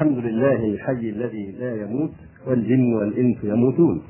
الحمد 0.00 0.18
لله 0.18 0.64
الحي 0.64 1.10
الذي 1.10 1.54
لا 1.60 1.82
يموت 1.82 2.10
والجن 2.46 2.94
والإنس 2.94 3.36
يموتون. 3.44 4.02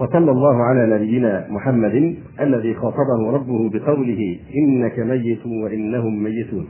وصلى 0.00 0.30
الله 0.30 0.62
على 0.64 0.94
نبينا 0.94 1.46
محمد 1.50 2.16
الذي 2.40 2.74
خاطبه 2.74 3.30
ربه 3.30 3.70
بقوله 3.70 4.38
إنك 4.54 4.98
ميت 4.98 5.46
وإنهم 5.46 6.22
ميتون. 6.22 6.68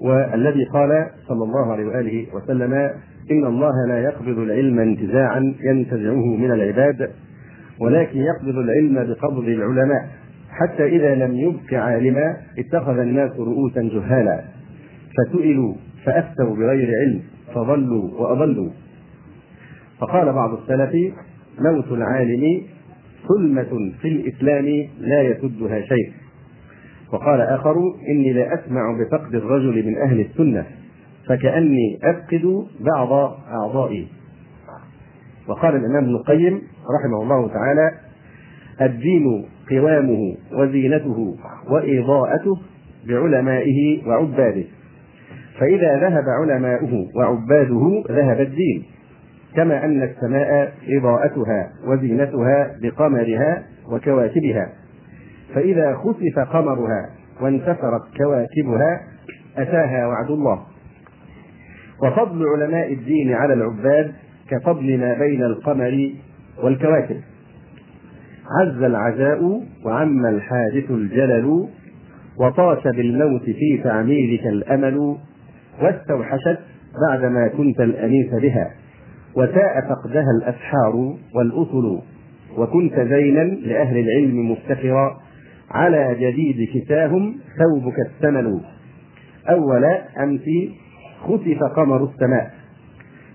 والذي 0.00 0.64
قال 0.64 1.10
صلى 1.28 1.44
الله 1.44 1.72
عليه 1.72 1.86
وآله 1.86 2.26
وسلم 2.34 2.72
إن 3.30 3.44
الله 3.46 3.86
لا 3.88 4.02
يقبض 4.02 4.38
العلم 4.38 4.78
انتزاعا 4.78 5.54
ينتزعه 5.64 6.36
من 6.36 6.52
العباد 6.52 7.10
ولكن 7.80 8.18
يقبض 8.18 8.58
العلم 8.58 8.94
بقبض 8.94 9.44
العلماء. 9.48 10.08
حتى 10.50 10.86
إذا 10.86 11.14
لم 11.14 11.34
يبق 11.34 11.74
عالما 11.74 12.36
اتخذ 12.58 12.98
الناس 12.98 13.30
رؤوسا 13.30 13.82
جهالا 13.82 14.44
فسئلوا 15.16 15.74
فأفتوا 16.06 16.56
بغير 16.56 16.88
علم 17.00 17.22
فضلوا 17.54 18.10
وأضلوا. 18.20 18.70
فقال 19.98 20.32
بعض 20.32 20.58
السلف 20.58 21.14
موت 21.60 21.92
العالم 21.92 22.62
ثلمة 23.28 23.92
في 24.00 24.08
الإسلام 24.08 24.88
لا 24.98 25.22
يسدها 25.22 25.80
شيء. 25.80 26.12
وقال 27.12 27.40
آخر 27.40 27.74
إني 28.08 28.32
لا 28.32 28.54
أسمع 28.54 28.98
بفقد 28.98 29.34
الرجل 29.34 29.86
من 29.86 29.96
أهل 29.98 30.20
السنة 30.20 30.66
فكأني 31.26 31.98
أفقد 32.02 32.66
بعض 32.80 33.38
أعضائي. 33.50 34.06
وقال 35.48 35.76
الإمام 35.76 36.04
ابن 36.04 36.14
القيم 36.14 36.62
رحمه 37.00 37.22
الله 37.22 37.48
تعالى 37.48 37.90
الدين 38.80 39.46
قوامه 39.70 40.36
وزينته 40.52 41.36
وإضاءته 41.70 42.58
بعلمائه 43.08 44.08
وعباده. 44.08 44.64
فإذا 45.58 45.98
ذهب 46.00 46.24
علماؤه 46.28 47.06
وعباده 47.14 48.04
ذهب 48.10 48.40
الدين 48.40 48.84
كما 49.54 49.84
أن 49.84 50.02
السماء 50.02 50.72
إضاءتها 50.88 51.70
وزينتها 51.86 52.76
بقمرها 52.82 53.62
وكواكبها. 53.92 54.72
فإذا 55.54 55.94
خسف 55.94 56.38
قمرها 56.38 57.10
وانتثرت 57.40 58.02
كواكبها 58.16 59.00
أتاها 59.56 60.06
وعد 60.06 60.30
الله. 60.30 60.62
وفضل 62.02 62.44
علماء 62.46 62.92
الدين 62.92 63.32
على 63.32 63.54
العباد 63.54 64.12
كفضل 64.50 64.98
ما 64.98 65.14
بين 65.18 65.44
القمر 65.44 66.10
والكواكب. 66.62 67.20
عز 68.60 68.82
العزاء 68.82 69.62
وعم 69.84 70.26
الحادث 70.26 70.90
الجلل 70.90 71.68
وطاش 72.40 72.82
بالموت 72.96 73.42
في 73.42 73.80
تعميرك 73.84 74.46
الأمل 74.46 75.16
واستوحشت 75.82 76.58
بعدما 77.10 77.48
كنت 77.48 77.80
الأنيس 77.80 78.30
بها 78.42 78.70
وساء 79.34 79.80
فقدها 79.80 80.30
الأسحار 80.40 81.14
والأصل 81.34 82.00
وكنت 82.58 82.94
زينا 83.00 83.44
لأهل 83.44 83.96
العلم 83.98 84.50
مفتخرا 84.52 85.16
على 85.70 86.14
جديد 86.20 86.68
كساهم 86.74 87.34
ثوبك 87.58 87.94
الثمن 88.06 88.60
أول 89.50 89.84
أمس 90.22 90.44
خسف 91.22 91.64
قمر 91.76 92.04
السماء 92.04 92.50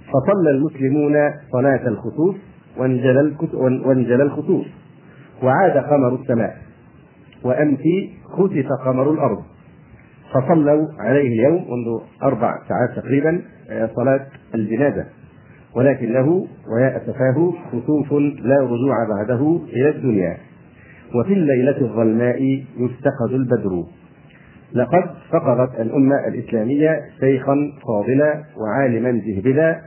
فصلى 0.07 0.51
المسلمون 0.51 1.13
صلاة 1.51 1.87
الخسوف 1.87 2.35
وانجلى 2.77 3.33
وانجلى 3.85 4.23
الخسوف 4.23 4.65
وعاد 5.43 5.77
قمر 5.77 6.15
السماء 6.15 6.57
وأمس 7.43 7.79
خسف 8.31 8.67
قمر 8.85 9.11
الأرض. 9.11 9.43
فصلوا 10.33 10.87
عليه 10.99 11.27
اليوم 11.27 11.53
منذ 11.53 11.99
أربع 12.23 12.55
ساعات 12.67 13.03
تقريبا 13.03 13.41
صلاة 13.95 14.25
الجنازة. 14.55 15.05
ولكنه 15.75 16.47
ويا 16.75 16.97
أسفاه 16.97 17.53
خسوف 17.71 18.13
لا 18.41 18.59
رجوع 18.61 19.07
بعده 19.09 19.59
إلى 19.73 19.89
الدنيا. 19.89 20.37
وفي 21.15 21.33
الليلة 21.33 21.81
الظلماء 21.81 22.63
يفتقد 22.77 23.31
البدر. 23.31 23.83
لقد 24.73 25.03
فقدت 25.31 25.79
الأمة 25.79 26.27
الإسلامية 26.27 26.99
شيخا 27.19 27.55
فاضلا 27.87 28.43
وعالما 28.57 29.21
جهبلا 29.25 29.81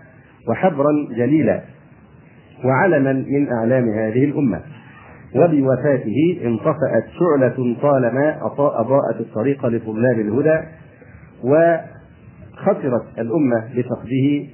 وحبرا 0.48 0.92
جليلا 1.16 1.60
وعلما 2.64 3.12
من 3.12 3.52
أعلام 3.52 3.88
هذه 3.88 4.24
الأمة. 4.24 4.60
وبوفاته 5.34 6.40
انطفأت 6.44 7.04
شعلة 7.18 7.76
طالما 7.82 8.38
أضاءت 8.80 9.20
الطريق 9.20 9.66
لطلاب 9.66 10.20
الهدى 10.20 10.60
وخسرت 11.44 13.04
الأمة 13.18 13.64
بفقده 13.76 14.46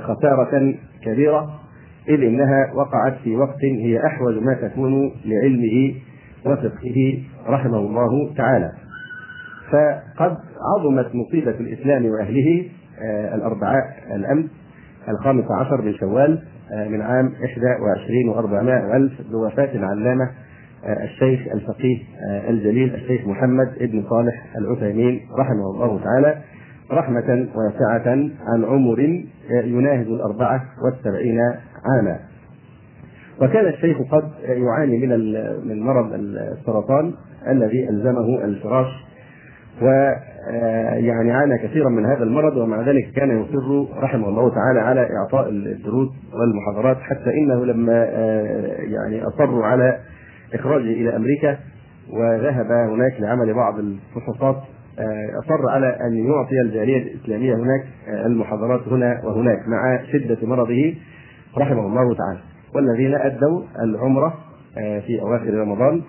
خسارة 0.00 0.74
كبيرة 1.04 1.60
إذ 2.08 2.22
إنها 2.22 2.72
وقعت 2.74 3.14
في 3.24 3.36
وقت 3.36 3.64
هي 3.64 4.06
أحوج 4.06 4.34
ما 4.34 4.54
تكون 4.54 5.12
لعلمه 5.24 5.94
وفقهه 6.46 7.18
رحمه 7.46 7.78
الله 7.78 8.34
تعالى. 8.36 8.72
فقد 9.70 10.36
عظمت 10.76 11.10
مصيبة 11.14 11.50
الإسلام 11.50 12.06
وأهله 12.06 12.64
الأربعاء 13.34 13.84
الأمس 14.14 14.46
الخامس 15.08 15.44
عشر 15.60 15.82
من 15.82 15.94
شوال 15.94 16.42
من 16.88 17.00
عام 17.02 17.32
21 17.42 18.34
و400 18.34 18.94
ألف 18.94 19.12
بوفاة 19.30 19.74
العلامة 19.74 20.30
الشيخ 20.86 21.40
الفقيه 21.54 21.98
الجليل 22.48 22.94
الشيخ 22.94 23.26
محمد 23.26 23.68
بن 23.80 24.04
صالح 24.10 24.46
العثيمين 24.58 25.20
رحمه 25.38 25.70
الله 25.70 26.00
تعالى 26.04 26.38
رحمة 26.92 27.48
واسعة 27.54 28.08
عن 28.48 28.64
عمر 28.64 29.00
يناهز 29.50 30.06
الأربعة 30.06 30.64
والسبعين 30.84 31.40
عاما. 31.84 32.18
وكان 33.42 33.66
الشيخ 33.66 33.96
قد 34.10 34.30
يعاني 34.42 35.06
من 35.06 35.32
من 35.68 35.80
مرض 35.80 36.12
السرطان 36.14 37.14
الذي 37.48 37.88
ألزمه 37.88 38.44
الفراش 38.44 38.86
ويعني 39.82 41.32
عانى 41.32 41.58
كثيرا 41.58 41.88
من 41.88 42.06
هذا 42.06 42.22
المرض 42.22 42.56
ومع 42.56 42.80
ذلك 42.80 43.12
كان 43.16 43.40
يصر 43.40 43.86
رحمه 44.02 44.28
الله 44.28 44.54
تعالى 44.54 44.80
على 44.80 45.08
إعطاء 45.16 45.48
الدروس 45.48 46.08
والمحاضرات 46.32 46.96
حتى 47.00 47.30
إنه 47.38 47.64
لما 47.64 48.04
يعني 48.78 49.22
اصروا 49.26 49.64
على 49.66 49.98
إخراجه 50.54 50.92
إلى 50.92 51.16
أمريكا 51.16 51.58
وذهب 52.12 52.72
هناك 52.72 53.20
لعمل 53.20 53.54
بعض 53.54 53.78
الفحوصات 53.78 54.56
أصر 55.44 55.70
على 55.70 55.86
أن 56.00 56.26
يعطي 56.26 56.60
الجالية 56.64 57.02
الإسلامية 57.02 57.54
هناك 57.54 57.84
المحاضرات 58.26 58.88
هنا 58.88 59.20
وهناك 59.24 59.58
مع 59.68 60.00
شدة 60.12 60.38
مرضه 60.42 60.94
رحمه 61.58 61.86
الله 61.86 62.14
تعالى. 62.14 62.38
والذين 62.74 63.14
أدوا 63.14 63.62
العمرة 63.84 64.34
في 64.74 65.20
أواخر 65.20 65.54
رمضان 65.54 66.02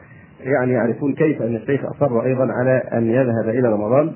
يعني 0.44 0.74
يعرفون 0.74 1.14
كيف 1.14 1.42
أن 1.42 1.56
الشيخ 1.56 1.82
أصر 1.86 2.24
أيضا 2.24 2.48
على 2.52 2.84
أن 2.94 3.10
يذهب 3.10 3.50
إلى 3.50 3.68
رمضان 3.74 4.12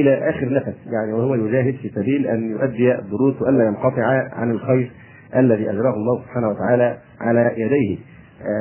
إلى 0.00 0.30
آخر 0.30 0.52
نفس 0.52 0.74
يعني 0.86 1.12
وهو 1.12 1.34
يجاهد 1.34 1.74
في 1.74 1.88
سبيل 1.88 2.26
أن 2.26 2.50
يؤدي 2.50 2.94
الدروس 2.94 3.42
والا 3.42 3.64
ينقطع 3.64 4.28
عن 4.32 4.50
الخير 4.50 4.90
الذي 5.36 5.70
أجراه 5.70 5.94
الله 5.94 6.22
سبحانه 6.22 6.48
وتعالى 6.48 6.98
على 7.20 7.52
يديه. 7.56 7.98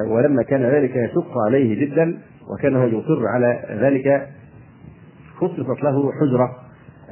ولما 0.08 0.44
كان 0.44 0.62
ذلك 0.62 0.96
يشق 0.96 1.38
عليه 1.48 1.86
جدا 1.86 2.18
وكان 2.54 2.76
هو 2.76 2.88
يصر 2.88 3.28
على 3.28 3.78
ذلك 3.82 4.28
خصصت 5.36 5.84
له 5.84 6.12
حجرة 6.12 6.56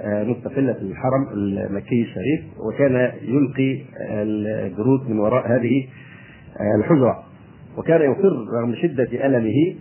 مستقلة 0.06 0.74
في 0.74 0.82
الحرم 0.82 1.28
المكي 1.34 2.02
الشريف 2.02 2.42
وكان 2.68 3.12
يلقي 3.22 3.82
الدروس 4.68 5.10
من 5.10 5.20
وراء 5.20 5.48
هذه 5.48 5.88
الحجرة. 6.80 7.24
وكان 7.80 8.12
يصر 8.12 8.60
رغم 8.60 8.76
شدة 8.76 9.26
ألمه 9.26 9.76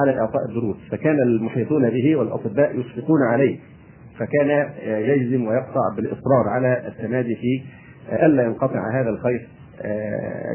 على 0.00 0.20
إعطاء 0.20 0.42
الدروس. 0.48 0.76
فكان 0.90 1.20
المحيطون 1.20 1.90
به 1.90 2.16
والأطباء 2.16 2.80
يشفقون 2.80 3.22
عليه. 3.32 3.56
فكان 4.18 4.70
يجزم 4.84 5.46
ويقطع 5.46 5.94
بالإصرار 5.96 6.48
على 6.48 6.82
التمادي 6.88 7.34
في 7.34 7.62
ألا 8.26 8.42
ينقطع 8.42 9.00
هذا 9.00 9.10
الخير 9.10 9.48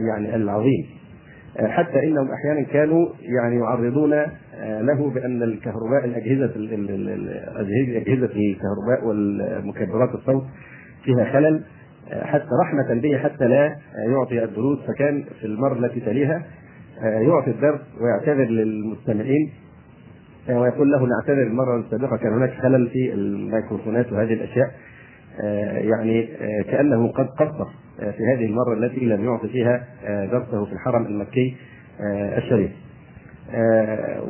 يعني 0.09 0.35
العظيم. 0.35 0.85
حتى 1.59 2.03
إنهم 2.03 2.27
أحيانا 2.31 2.61
كانوا 2.61 3.07
يعني 3.21 3.55
يعرضون 3.55 4.09
له 4.61 5.09
بأن 5.09 5.43
الكهرباء 5.43 6.05
الأجهزة 6.05 6.51
أجهزة 7.97 8.31
الكهرباء 8.35 9.05
والمكبرات 9.07 10.09
الصوت 10.15 10.43
فيها 11.03 11.33
خلل. 11.33 11.63
حتى 12.11 12.49
رحمة 12.61 13.01
به 13.01 13.17
حتى 13.17 13.45
لا 13.47 13.75
يعطي 14.07 14.43
الدروس 14.43 14.79
فكان 14.87 15.23
في 15.39 15.47
المرة 15.47 15.73
التي 15.73 15.99
تليها 15.99 16.43
يعطي 17.03 17.49
الدرس 17.51 17.81
ويعتذر 18.01 18.43
للمستمعين 18.43 19.51
ويقول 20.49 20.91
له 20.91 21.07
نعتذر 21.07 21.43
المرة 21.47 21.77
السابقة 21.79 22.17
كان 22.17 22.33
هناك 22.33 22.53
خلل 22.53 22.89
في 22.89 23.13
الميكروفونات 23.13 24.11
وهذه 24.13 24.33
الأشياء 24.33 24.71
يعني 25.75 26.29
كأنه 26.63 27.07
قد 27.11 27.27
قصر 27.27 27.65
في 27.99 28.23
هذه 28.33 28.45
المرة 28.45 28.73
التي 28.73 29.05
لم 29.05 29.25
يعطي 29.25 29.47
فيها 29.47 29.87
درسه 30.31 30.65
في 30.65 30.73
الحرم 30.73 31.05
المكي 31.05 31.55
الشريف. 32.37 32.71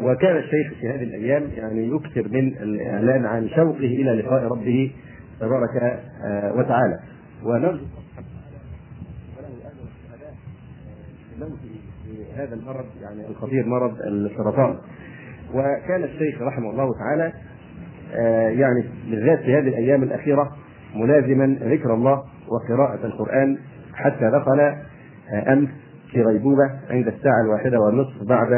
وكان 0.03 0.37
الشيخ 0.37 0.73
في 0.79 0.89
هذه 0.89 1.03
الأيام 1.03 1.43
يعني 1.57 1.87
يكثر 1.87 2.27
من 2.31 2.47
الإعلان 2.47 3.25
عن 3.25 3.49
شوقه 3.49 3.77
إلى 3.77 4.11
لقاء 4.11 4.43
ربه 4.43 4.91
تبارك 5.39 5.99
وتعالى. 6.55 6.99
في 12.05 12.25
هذا 12.35 12.55
المرض 12.55 12.85
يعني 13.01 13.27
الخطير 13.27 13.65
مرض 13.65 13.97
السرطان. 14.01 14.77
وكان 15.53 16.03
الشيخ 16.03 16.41
رحمه 16.41 16.69
الله 16.69 16.93
تعالى 16.93 17.33
يعني 18.59 18.83
بالذات 19.09 19.39
في 19.39 19.53
هذه 19.55 19.67
الأيام 19.67 20.03
الأخيرة 20.03 20.55
ملازما 20.95 21.45
ذكر 21.45 21.93
الله 21.93 22.23
وقراءة 22.47 23.05
القرآن 23.05 23.57
حتى 23.93 24.31
دخل 24.31 24.75
أمس 25.47 25.69
في 26.11 26.21
غيبوبة 26.21 26.65
عند 26.89 27.07
الساعة 27.07 27.41
الواحدة 27.45 27.79
والنصف 27.79 28.23
بعد 28.23 28.49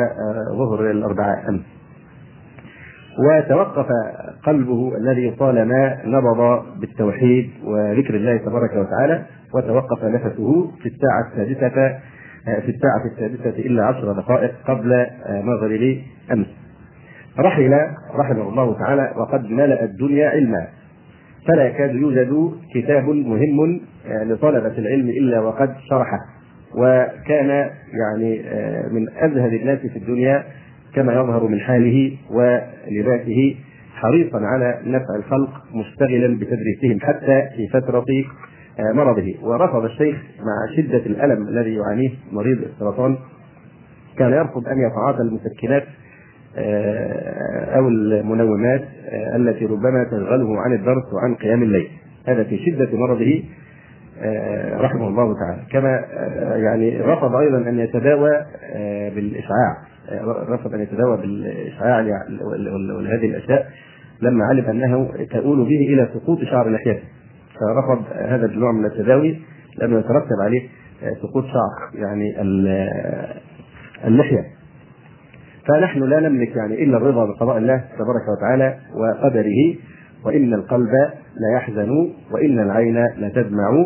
ظهر 0.51 0.91
الأربعاء. 0.91 1.49
أمس. 1.49 1.74
وتوقف 3.19 3.87
قلبه 4.43 4.97
الذي 4.97 5.31
طالما 5.31 5.97
نبض 6.05 6.65
بالتوحيد 6.79 7.49
وذكر 7.63 8.15
الله 8.15 8.37
تبارك 8.37 8.71
وتعالى 8.75 9.25
وتوقف 9.53 10.03
نفسه 10.03 10.71
في 10.81 10.85
الساعة 10.85 11.31
السادسة 11.31 11.99
في 12.45 12.69
الساعة 12.69 13.05
السادسة 13.13 13.59
إلا 13.59 13.85
عشر 13.85 14.11
دقائق 14.11 14.51
قبل 14.67 15.07
مغرب 15.29 15.97
أمس. 16.31 16.47
رحل 17.39 17.73
رحمه 18.15 18.49
الله 18.49 18.79
تعالى 18.79 19.13
وقد 19.17 19.49
ملأ 19.49 19.83
الدنيا 19.83 20.29
علما. 20.29 20.67
فلا 21.47 21.63
يكاد 21.63 21.95
يوجد 21.95 22.51
كتاب 22.73 23.09
مهم 23.09 23.81
لطلبة 24.05 24.77
العلم 24.77 25.09
إلا 25.09 25.39
وقد 25.39 25.75
شرحه. 25.89 26.19
وكان 26.77 27.69
يعني 27.93 28.43
من 28.91 29.09
أزهد 29.17 29.53
الناس 29.53 29.79
في 29.79 29.99
الدنيا 29.99 30.43
كما 30.95 31.13
يظهر 31.13 31.47
من 31.47 31.59
حاله 31.59 32.17
ولباسه 32.31 33.55
حريصا 33.95 34.39
على 34.39 34.79
نفع 34.85 35.15
الخلق 35.15 35.49
مشتغلا 35.73 36.39
بتدريسهم 36.39 36.99
حتى 37.01 37.47
في 37.55 37.67
فترة 37.73 38.05
مرضه. 38.79 39.35
ورفض 39.41 39.83
الشيخ 39.83 40.15
مع 40.39 40.75
شدة 40.77 40.97
الألم 40.97 41.47
الذي 41.47 41.75
يعانيه 41.75 42.09
مريض 42.31 42.57
السرطان 42.61 43.17
كان 44.17 44.31
يرفض 44.31 44.67
أن 44.67 44.77
يتعاطى 44.77 45.21
المسكنات 45.21 45.83
أو 47.75 47.87
المنومات 47.87 48.81
التي 49.35 49.65
ربما 49.65 50.03
تشغله 50.03 50.61
عن 50.61 50.73
الدرس 50.73 51.13
وعن 51.13 51.35
قيام 51.35 51.63
الليل. 51.63 51.87
هذا 52.27 52.43
في 52.43 52.57
شدة 52.57 52.97
مرضه 52.97 53.43
رحمه 54.79 55.07
الله 55.07 55.35
تعالى. 55.39 55.61
كما 55.71 56.05
يعني 56.55 57.01
رفض 57.01 57.35
أيضا 57.35 57.57
أن 57.57 57.79
يتداوى 57.79 58.31
بالإشعاع. 59.15 59.77
رفض 60.49 60.73
أن 60.73 60.81
يتداوى 60.81 61.17
بالإشعاع 61.17 61.99
وهذه 62.89 63.25
الأشياء 63.25 63.67
لما 64.21 64.45
علم 64.45 64.65
أنه 64.65 65.09
تؤول 65.31 65.57
به 65.57 65.93
إلى 65.93 66.09
سقوط 66.13 66.39
شعر 66.43 66.69
لحيته 66.69 67.03
فرفض 67.59 68.03
هذا 68.13 68.45
النوع 68.45 68.71
من 68.71 68.85
التداوي 68.85 69.41
لأنه 69.77 69.99
يترتب 69.99 70.41
عليه 70.41 70.69
سقوط 71.21 71.45
شعر 71.45 72.01
يعني 72.01 72.41
اللحية 74.07 74.45
فنحن 75.67 76.03
لا 76.03 76.19
نملك 76.19 76.55
يعني 76.55 76.83
إلا 76.83 76.97
الرضا 76.97 77.25
بقضاء 77.25 77.57
الله 77.57 77.77
تبارك 77.77 78.37
وتعالى 78.37 78.77
وقدره 78.95 79.75
وإن 80.25 80.53
القلب 80.53 80.91
لا 81.35 81.57
يحزن 81.57 82.13
وإن 82.31 82.59
العين 82.59 83.05
لتدمع 83.17 83.85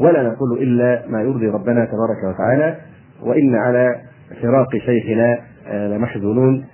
ولا 0.00 0.22
نقول 0.22 0.58
إلا 0.62 1.02
ما 1.08 1.22
يرضي 1.22 1.46
ربنا 1.48 1.84
تبارك 1.84 2.34
وتعالى 2.34 2.76
وإن 3.22 3.54
على 3.54 4.00
فراق 4.42 4.76
شيخنا 4.76 5.38
لمحزونون 5.72 6.64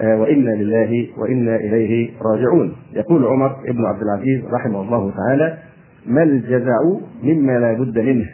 وإنا 0.00 0.50
لله 0.50 1.06
وإنا 1.18 1.56
إليه 1.56 2.10
راجعون. 2.22 2.76
يقول 2.92 3.24
عمر 3.24 3.48
بن 3.48 3.84
عبد 3.84 4.02
العزيز 4.02 4.44
رحمه 4.54 4.82
الله 4.82 5.12
تعالى 5.16 5.58
ما 6.06 6.22
الجزع 6.22 6.78
مما 7.22 7.58
لا 7.58 7.72
بد 7.72 7.98
منه 7.98 8.26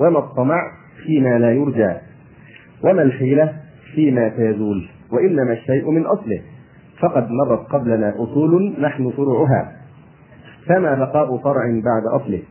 وما 0.00 0.18
الطمع 0.18 0.60
فيما 1.06 1.38
لا 1.38 1.52
يرجى 1.52 1.94
وما 2.84 3.02
الحيلة 3.02 3.52
فيما 3.94 4.28
تزول 4.28 4.88
وإنما 5.12 5.52
الشيء 5.52 5.90
من 5.90 6.06
أصله 6.06 6.40
فقد 6.98 7.28
مضت 7.30 7.66
قبلنا 7.68 8.14
أصول 8.16 8.74
نحن 8.80 9.10
فروعها 9.10 9.72
فما 10.66 10.94
بقاء 10.94 11.36
فرع 11.38 11.62
بعد 11.66 12.20
أصله 12.20 12.42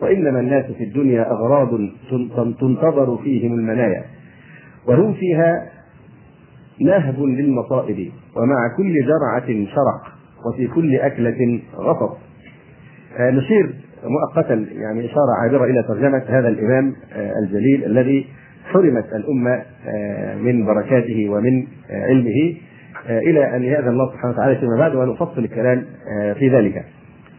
وإنما 0.00 0.40
الناس 0.40 0.64
في 0.64 0.84
الدنيا 0.84 1.30
أغراض 1.30 1.68
تنتظر 2.60 3.18
فيهم 3.24 3.52
المنايا. 3.52 4.04
وهم 4.88 5.14
فيها 5.14 5.70
نهب 6.80 7.20
للمصائب 7.20 8.10
ومع 8.36 8.76
كل 8.76 8.94
جرعة 9.04 9.46
شرق 9.46 10.12
وفي 10.46 10.66
كل 10.66 10.96
أكلة 10.96 11.60
غصب. 11.76 12.10
نشير 13.20 13.74
مؤقتا 14.04 14.66
يعني 14.72 15.06
إشارة 15.06 15.34
عابرة 15.42 15.64
إلى 15.64 15.82
ترجمة 15.82 16.22
هذا 16.28 16.48
الإمام 16.48 16.92
الجليل 17.42 17.84
الذي 17.84 18.26
حرمت 18.64 19.04
الأمة 19.12 19.62
من 20.42 20.66
بركاته 20.66 21.28
ومن 21.28 21.66
علمه 21.90 22.54
إلى 23.08 23.56
أن 23.56 23.62
يأذن 23.62 23.88
الله 23.88 24.12
سبحانه 24.12 24.32
وتعالى 24.32 24.56
فيما 24.56 24.76
بعد 24.76 24.94
ونفصل 24.94 25.38
الكلام 25.38 25.84
في 26.38 26.48
ذلك. 26.48 26.84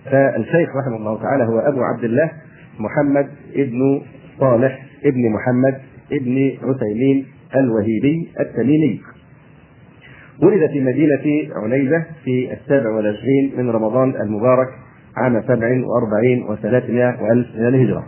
فالشيخ 0.05 0.69
رحمه 0.75 0.97
الله 0.97 1.21
تعالى 1.21 1.43
هو 1.43 1.59
أبو 1.59 1.81
عبد 1.81 2.03
الله 2.03 2.31
محمد 2.79 3.27
ابن 3.55 4.01
صالح 4.39 4.85
ابن 5.05 5.29
محمد 5.31 5.81
ابن 6.11 6.51
عثيمين 6.63 7.25
الوهيبي 7.55 8.27
التميمي. 8.39 9.01
ولد 10.43 10.69
في 10.71 10.79
مدينة 10.79 11.53
عنيزة 11.55 12.05
في 12.23 12.53
السابع 12.53 12.89
والعشرين 12.89 13.53
من 13.57 13.69
رمضان 13.69 14.09
المبارك 14.21 14.67
عام 15.17 15.41
سبع 15.41 15.81
وأربعين 15.85 16.43
وثلاثمائة 16.49 17.21
وألف 17.21 17.47
من 17.55 17.67
الهجرة 17.67 18.03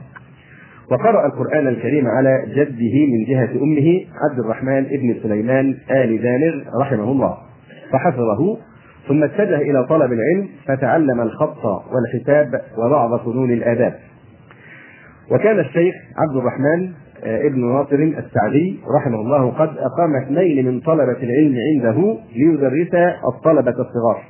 وقرأ 0.91 1.25
القرآن 1.25 1.67
الكريم 1.67 2.07
على 2.07 2.45
جده 2.47 3.05
من 3.05 3.23
جهة 3.29 3.63
أمه 3.63 4.01
عبد 4.21 4.39
الرحمن 4.39 4.83
بن 4.83 5.15
سليمان 5.23 5.75
آل 5.91 6.21
دانر 6.21 6.65
رحمه 6.81 7.11
الله. 7.11 7.38
فحفظه 7.91 8.57
ثم 9.07 9.23
اتجه 9.23 9.57
إلى 9.57 9.85
طلب 9.89 10.11
العلم 10.11 10.49
فتعلم 10.67 11.21
الخط 11.21 11.65
والحساب 11.65 12.61
وبعض 12.77 13.19
فنون 13.19 13.51
الآداب. 13.51 13.95
وكان 15.31 15.59
الشيخ 15.59 15.95
عبد 16.17 16.38
الرحمن 16.38 16.91
ابن 17.23 17.65
ناصر 17.73 17.95
السعدي 17.95 18.79
رحمه 19.00 19.21
الله 19.21 19.50
قد 19.51 19.69
أقام 19.77 20.15
اثنين 20.15 20.65
من 20.65 20.79
طلبة 20.79 21.18
العلم 21.23 21.57
عنده 21.73 22.18
ليدرس 22.35 23.15
الطلبة 23.33 23.71
الصغار. 23.71 24.23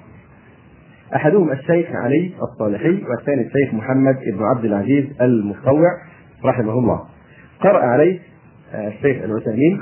أحدهم 1.15 1.51
الشيخ 1.51 1.88
علي 1.91 2.31
الصالحي 2.41 3.04
والثاني 3.09 3.42
الشيخ 3.42 3.73
محمد 3.73 4.16
بن 4.37 4.44
عبد 4.44 4.66
العزيز 4.66 5.06
المتطوع 5.21 5.89
رحمه 6.45 6.73
الله. 6.73 7.01
قرأ 7.59 7.85
عليه 7.85 8.19
الشيخ 8.73 9.23
العثيمين 9.23 9.81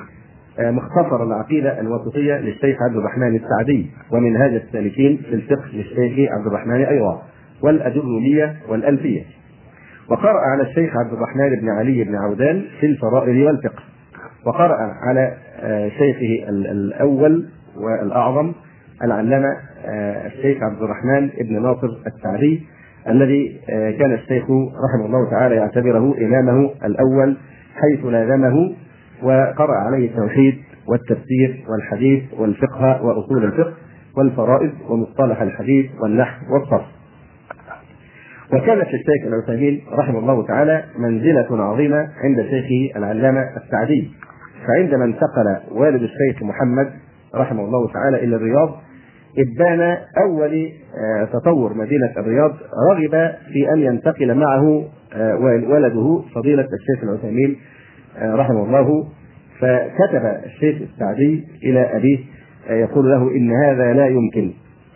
مختصر 0.60 1.24
العقيدة 1.24 1.80
الوسطية 1.80 2.34
للشيخ 2.34 2.78
عبد 2.82 2.98
الرحمن 2.98 3.36
السعدي 3.36 3.92
ومنهاج 4.12 4.54
السالكين 4.54 5.18
في 5.18 5.36
الفقه 5.36 5.68
للشيخ 5.74 6.32
عبد 6.32 6.48
الرحمن 6.48 6.82
أيضا 6.82 7.22
والأجرمية 7.62 8.56
والألفية. 8.70 9.24
وقرأ 10.12 10.40
على 10.40 10.64
الشيخ 10.64 10.98
عبد 10.98 11.14
الرحمن 11.14 11.50
بن 11.62 11.70
علي 11.70 12.04
بن 12.04 12.16
عودان 12.16 12.66
في 12.80 12.86
الفرائض 12.86 13.36
والفقه. 13.36 13.84
وقرأ 14.46 14.78
على 15.08 15.38
شيخه 15.98 16.50
الأول 16.50 17.50
والأعظم 17.78 18.54
العلامة 19.04 19.48
الشيخ 20.26 20.64
عبد 20.64 20.82
الرحمن 20.82 21.30
بن 21.42 21.64
ناصر 21.64 21.88
السعدي 22.08 22.64
الذي 23.08 23.62
كان 24.00 24.14
الشيخ 24.14 24.44
رحمه 24.90 25.06
الله 25.06 25.30
تعالى 25.32 25.56
يعتبره 25.56 26.16
إمامه 26.18 26.70
الأول 26.86 27.38
حيث 27.76 28.06
لازمه 28.06 28.72
وقرأ 29.24 29.76
عليه 29.76 30.10
التوحيد 30.10 30.56
والتفسير 30.88 31.66
والحديث 31.70 32.24
والفقه 32.38 33.06
وأصول 33.06 33.44
الفقه 33.44 33.74
والفرائض 34.18 34.72
ومصطلح 34.90 35.42
الحديث 35.42 35.92
والنحو 36.02 36.54
والصرف. 36.54 36.86
وكانت 38.54 38.88
للشيخ 38.88 39.28
العثيمين 39.28 39.82
رحمه 39.92 40.20
الله 40.20 40.48
تعالى 40.48 40.84
منزلة 40.98 41.64
عظيمة 41.64 41.98
عند 41.98 42.42
شيخه 42.42 42.98
العلامة 42.98 43.42
السعدي. 43.58 44.12
فعندما 44.68 45.06
انتقل 45.06 45.58
والد 45.72 46.02
الشيخ 46.02 46.44
محمد 46.44 46.92
رحمه 47.36 47.64
الله 47.64 47.94
تعالى 47.94 48.24
إلى 48.24 48.36
الرياض 48.36 48.70
إبان 49.38 49.98
أول 50.18 50.70
تطور 51.34 51.74
مدينة 51.74 52.12
الرياض 52.18 52.52
رغب 52.92 53.32
في 53.54 53.74
أن 53.74 53.80
ينتقل 53.80 54.36
معه 54.36 54.86
ولده 55.70 56.24
فضيلة 56.36 56.68
الشيخ 56.74 57.04
العثيمين 57.04 57.56
رحمه 58.22 58.64
الله. 58.64 59.08
فكتب 59.60 60.26
الشيخ 60.46 60.82
السعدي 60.82 61.48
إلى 61.64 61.98
أبيه 61.98 62.20
يقول 62.70 63.10
له 63.10 63.32
إن 63.32 63.52
هذا 63.52 63.94
لا 63.94 64.08
يمكن. 64.08 64.52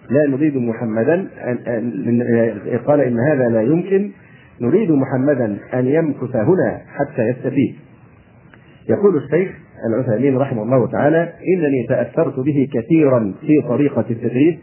لا 0.10 0.28
نريد 0.28 0.58
محمدا 0.58 1.28
أن 1.48 2.80
قال 2.88 3.02
إن 3.02 3.20
هذا 3.20 3.50
لا 3.50 3.62
يمكن 3.62 4.12
نريد 4.62 4.92
محمدا 4.92 5.58
أن 5.74 5.86
يمكث 5.86 6.36
هنا 6.36 6.82
حتى 6.88 7.22
يستفيد. 7.22 7.76
يقول 8.90 9.18
الشيخ 9.18 9.52
العثيمين 9.90 10.38
رحمه 10.38 10.64
الله 10.64 10.88
تعالى 10.88 11.34
إنني 11.56 11.88
تأثرت 11.90 12.40
به 12.40 12.68
كثيرا 12.74 13.34
في 13.42 13.62
طريقة 13.68 14.06
التدريس 14.10 14.56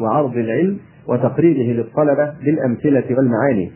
وعرض 0.00 0.36
العلم 0.36 0.78
وتقريبه 1.08 1.72
للطلبة 1.72 2.34
بالامثله 2.44 3.16
والمعاني. 3.16 3.72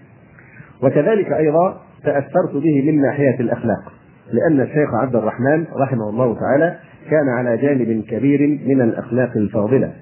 وكذلك 0.82 1.32
أيضا 1.32 1.80
تأثرت 2.04 2.54
به 2.54 2.82
من 2.92 3.00
ناحية 3.00 3.40
الأخلاق 3.40 3.92
لأن 4.32 4.61
الشيخ 4.61 4.94
عبد 4.94 5.16
الرحمن 5.16 5.64
رحمه 5.80 6.11
الله 6.11 6.35
تعالى 6.40 6.76
كان 7.11 7.28
على 7.28 7.56
جانب 7.56 8.04
كبير 8.08 8.61
من 8.66 8.80
الأخلاق 8.80 9.37
الفاضلة. 9.37 9.92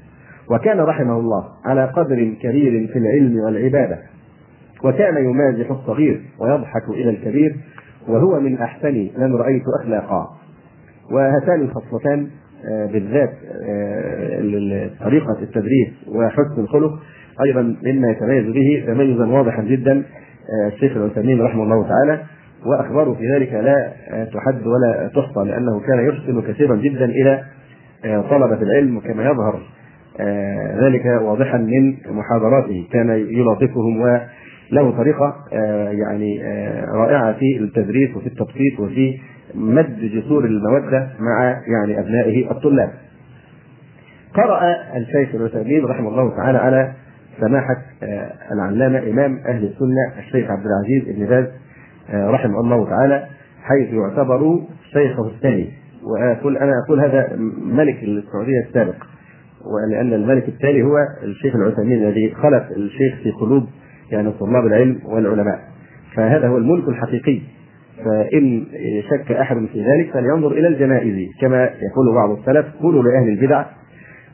وكان 0.50 0.80
رحمه 0.80 1.18
الله 1.18 1.44
على 1.64 1.84
قدر 1.84 2.34
كبير 2.42 2.88
في 2.92 2.98
العلم 2.98 3.36
والعبادة. 3.36 3.98
وكان 4.84 5.24
يمازح 5.24 5.70
الصغير 5.70 6.22
ويضحك 6.38 6.88
إلى 6.88 7.10
الكبير 7.10 7.56
وهو 8.08 8.40
من 8.40 8.58
أحسن 8.58 9.08
من 9.18 9.34
رأيت 9.34 9.62
أخلاقا. 9.80 10.28
وهاتان 11.10 11.60
الخصلتان 11.60 12.28
آه، 12.68 12.86
بالذات 12.86 13.32
آه، 13.68 14.90
طريقه 15.00 15.38
التدريس 15.42 15.88
وحسن 16.08 16.60
الخلق 16.60 16.92
أيضا 17.46 17.62
مما 17.62 18.10
يتميز 18.10 18.44
به 18.44 18.84
تميزا 18.86 19.26
واضحا 19.26 19.62
جدا 19.62 19.92
آه، 19.92 20.68
الشيخ 20.68 20.96
العثيمين 20.96 21.40
رحمه 21.42 21.62
الله 21.62 21.88
تعالى. 21.88 22.22
وأخباره 22.66 23.14
في 23.14 23.32
ذلك 23.34 23.52
لا 23.52 23.92
تحد 24.24 24.66
ولا 24.66 25.10
تحصى 25.14 25.40
لأنه 25.44 25.80
كان 25.80 26.08
يحسن 26.08 26.42
كثيرا 26.42 26.76
جدا 26.76 27.04
إلى 27.04 27.44
طلبة 28.30 28.62
العلم 28.62 29.00
كما 29.00 29.24
يظهر 29.24 29.60
ذلك 30.80 31.04
واضحا 31.23 31.59
من 31.59 31.97
محاضراته. 32.06 32.87
كان 32.92 33.11
يلاطفهم 33.11 34.00
وله 34.00 34.90
طريقة 34.97 35.35
يعني 35.90 36.42
رائعة 36.94 37.33
في 37.33 37.59
التدريس 37.61 38.16
وفي 38.16 38.26
التبسيط 38.26 38.80
وفي 38.80 39.18
مد 39.54 40.00
جسور 40.00 40.44
المودة 40.44 41.09
مع 41.21 41.61
يعني 41.66 42.00
أبنائه 42.00 42.50
الطلاب. 42.50 42.90
قرأ 44.35 44.61
الشيخ 44.97 45.35
العثيمين 45.35 45.85
رحمه 45.85 46.09
الله 46.09 46.37
تعالى 46.37 46.59
على 46.59 46.92
سماحة 47.40 47.76
العلامة 48.52 49.11
إمام 49.11 49.38
أهل 49.47 49.64
السنة 49.64 50.18
الشيخ 50.18 50.50
عبد 50.50 50.66
العزيز 50.66 51.16
بن 51.16 51.26
باز 51.26 51.47
رحمه 52.14 52.61
الله 52.61 52.88
تعالى 52.88 53.26
حيث 53.62 53.92
يعتبر 53.92 54.61
شيخه 54.92 55.26
الثاني. 55.26 55.68
وأقول 56.02 56.56
أنا 56.56 56.73
أقول 56.87 57.00
هذا 57.00 57.37
ملك 57.62 58.02
السعودية 58.02 58.61
السابق. 58.68 58.94
ولأن 59.73 60.12
الملك 60.12 60.49
التالي 60.49 60.83
هو 60.83 60.97
الشيخ 61.23 61.56
العثيمين 61.56 62.02
الذي 62.02 62.35
خلف 62.35 62.62
الشيخ 62.76 63.14
في 63.23 63.30
قلوب 63.30 63.66
يعني 64.11 64.30
طلاب 64.30 64.66
العلم 64.66 64.99
والعلماء. 65.04 65.61
فهذا 66.16 66.49
هو 66.49 66.56
الملك 66.56 66.88
الحقيقي. 66.88 67.40
فإن 68.04 68.66
شك 69.11 69.33
أحد 69.33 69.56
في 69.73 69.85
ذلك 69.85 70.11
فلينظر 70.12 70.52
إلى 70.52 70.68
الجنائز. 70.68 71.28
كما 71.40 71.62
يقول 71.62 72.14
بعض 72.14 72.38
السلف 72.38 72.66
قولوا 72.83 73.02
لأهل 73.02 73.28
البدع 73.28 73.64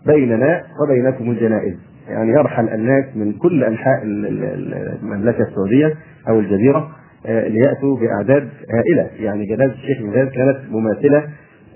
بيننا 0.07 0.63
وبينكم 0.83 1.31
الجنائز. 1.31 1.75
يعني 2.09 2.33
يرحل 2.33 2.69
الناس 2.69 3.05
من 3.15 3.33
كل 3.33 3.65
أنحاء 3.65 4.03
المملكة 4.05 5.43
السعودية 5.43 5.95
أو 6.29 6.41
الجزيرة 6.41 6.91
آه، 7.27 7.49
ليأتوا 7.49 7.97
بأعداد 7.97 8.49
هائلة. 8.75 9.11
يعني 9.21 9.47
جنازة 9.47 9.73
الشيخ 9.73 10.03
بن 10.03 10.13
كانت 10.13 10.59
مماثلة 10.71 11.25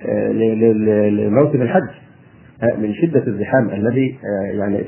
آه، 0.07 0.33
لموسم 1.09 1.63
الحج. 1.63 2.04
من 2.79 2.95
شدة 2.95 3.27
الزحام 3.27 3.71
الذي 3.71 4.19
يعني 4.53 4.85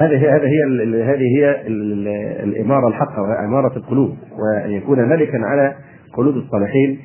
هذه 0.00 0.16
هي 0.16 0.30
هذه 0.30 0.46
هي 0.46 1.04
هذه 1.04 1.38
هي 1.38 1.66
الإمارة 2.44 2.88
الحقة 2.88 3.22
وإمارة 3.22 3.76
القلوب 3.76 4.16
وأن 4.38 4.70
يكون 4.70 5.08
ملكا 5.08 5.38
على 5.38 5.74
قلوب 6.16 6.36
الصالحين. 6.36 6.98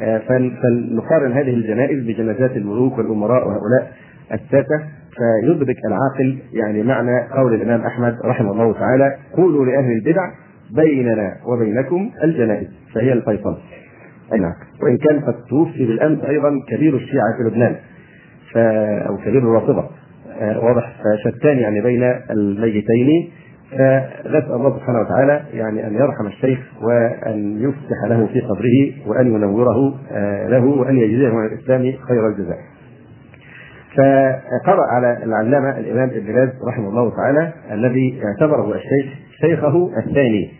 آه، 0.00 0.18
فلنقارن 0.62 1.32
هذه 1.32 1.54
الجنائز 1.54 2.04
بجنازات 2.04 2.56
الملوك 2.56 2.98
والأمراء 2.98 3.48
وهؤلاء 3.48 3.92
الساسه 4.32 4.84
فيدرك 5.16 5.76
العاقل 5.86 6.38
يعني 6.52 6.82
معنى 6.82 7.28
قول 7.36 7.54
الإمام 7.54 7.86
أحمد 7.86 8.16
رحمه 8.24 8.52
الله 8.52 8.72
تعالى 8.72 9.16
قولوا 9.36 9.66
لأهل 9.66 9.92
البدع 9.92 10.30
بيننا 10.76 11.32
وبينكم 11.46 12.10
الجنائز 12.24 12.68
فهي 12.94 13.12
الفيصل. 13.12 13.56
اي 14.32 14.38
نعم. 14.38 14.52
وإن 14.82 14.96
كان 14.96 15.20
قد 15.20 15.34
توفي 15.50 15.86
بالأمس 15.86 16.24
أيضا 16.24 16.50
كبير 16.68 16.96
الشيعة 16.96 17.36
في 17.36 17.42
لبنان. 17.42 17.76
أو 19.08 19.16
كبير 19.16 19.38
الرافضه 19.42 19.84
آه، 20.40 20.64
واضح. 20.64 20.92
فشتان 21.04 21.58
يعني 21.58 21.80
بين 21.80 22.02
الميتين. 22.30 23.30
فنسأل 23.70 24.52
الله 24.52 24.76
سبحانه 24.78 25.00
وتعالى 25.00 25.42
يعني 25.54 25.86
أن 25.86 25.94
يرحم 25.94 26.26
الشيخ 26.26 26.58
وأن 26.82 27.62
يفتح 27.62 28.04
له 28.08 28.26
في 28.26 28.40
قبره 28.40 28.92
وأن 29.06 29.26
ينوره 29.34 29.94
آه، 30.12 30.48
له 30.48 30.64
وأن 30.64 30.98
يجزيه 30.98 31.28
عن 31.28 31.46
الإسلام 31.46 31.92
خير 32.08 32.28
الجزاء. 32.28 32.58
فقرأ 33.96 34.86
على 34.92 35.24
العلامة 35.24 35.78
الإمام 35.78 36.10
ابن 36.10 36.32
باز 36.32 36.48
رحمه 36.68 36.88
الله 36.88 37.12
تعالى 37.16 37.52
الذي 37.72 38.20
اعتبره 38.24 38.74
الشيخ 38.74 39.14
شيخه 39.40 39.90
الثاني 39.98 40.50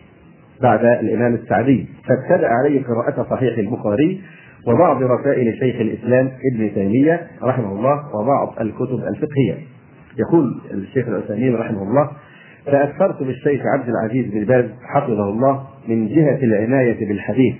بعد 0.61 0.85
الإمام 0.85 1.33
السعدي. 1.33 1.87
فابتدأ 2.07 2.47
عليه 2.47 2.83
قراءة 2.83 3.27
صحيح 3.29 3.57
البخاري 3.57 4.21
وبعض 4.67 5.03
رسائل 5.03 5.57
شيخ 5.59 5.75
الإسلام 5.81 6.31
ابن 6.53 6.73
تيمية 6.73 7.27
رحمه 7.43 7.71
الله 7.71 8.15
وبعض 8.15 8.53
الكتب 8.61 8.99
الفقهية. 9.07 9.57
يقول 10.17 10.61
الشيخ 10.71 11.07
العثيمين 11.07 11.55
رحمه 11.55 11.83
الله 11.83 12.09
تأثرت 12.65 13.23
بالشيخ 13.23 13.61
عبد 13.65 13.89
العزيز 13.89 14.25
بن 14.33 14.45
باز 14.45 14.65
حفظه 14.83 15.29
الله 15.29 15.63
من 15.87 16.07
جهة 16.07 16.43
العناية 16.43 17.07
بالحديث 17.07 17.55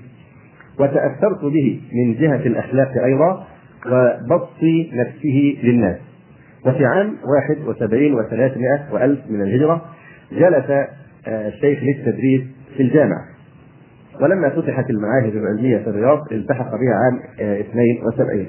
وتأثرت 0.79 1.45
به 1.45 1.81
من 1.93 2.13
جهة 2.13 2.45
الأخلاق 2.45 2.91
أيضا 3.03 3.47
وبسط 3.85 4.63
نفسه 4.93 5.57
للناس. 5.63 5.97
وفي 6.65 6.85
عام 6.85 7.13
71 7.25 8.15
و300 8.15 8.93
وألف 8.93 9.19
من 9.29 9.41
الهجرة 9.41 9.81
جلس 10.31 10.69
آه، 11.27 11.47
الشيخ 11.47 11.79
للتدريس 11.83 12.41
في 12.77 12.83
الجامع 12.83 13.36
ولما 14.21 14.49
فتحت 14.49 14.89
المعاهد 14.89 15.35
العلمية 15.35 15.77
في 15.77 15.89
الرياض 15.89 16.19
التحق 16.31 16.69
بها 16.71 16.93
عام 16.93 17.19
72 17.39 18.39
آه، 18.39 18.45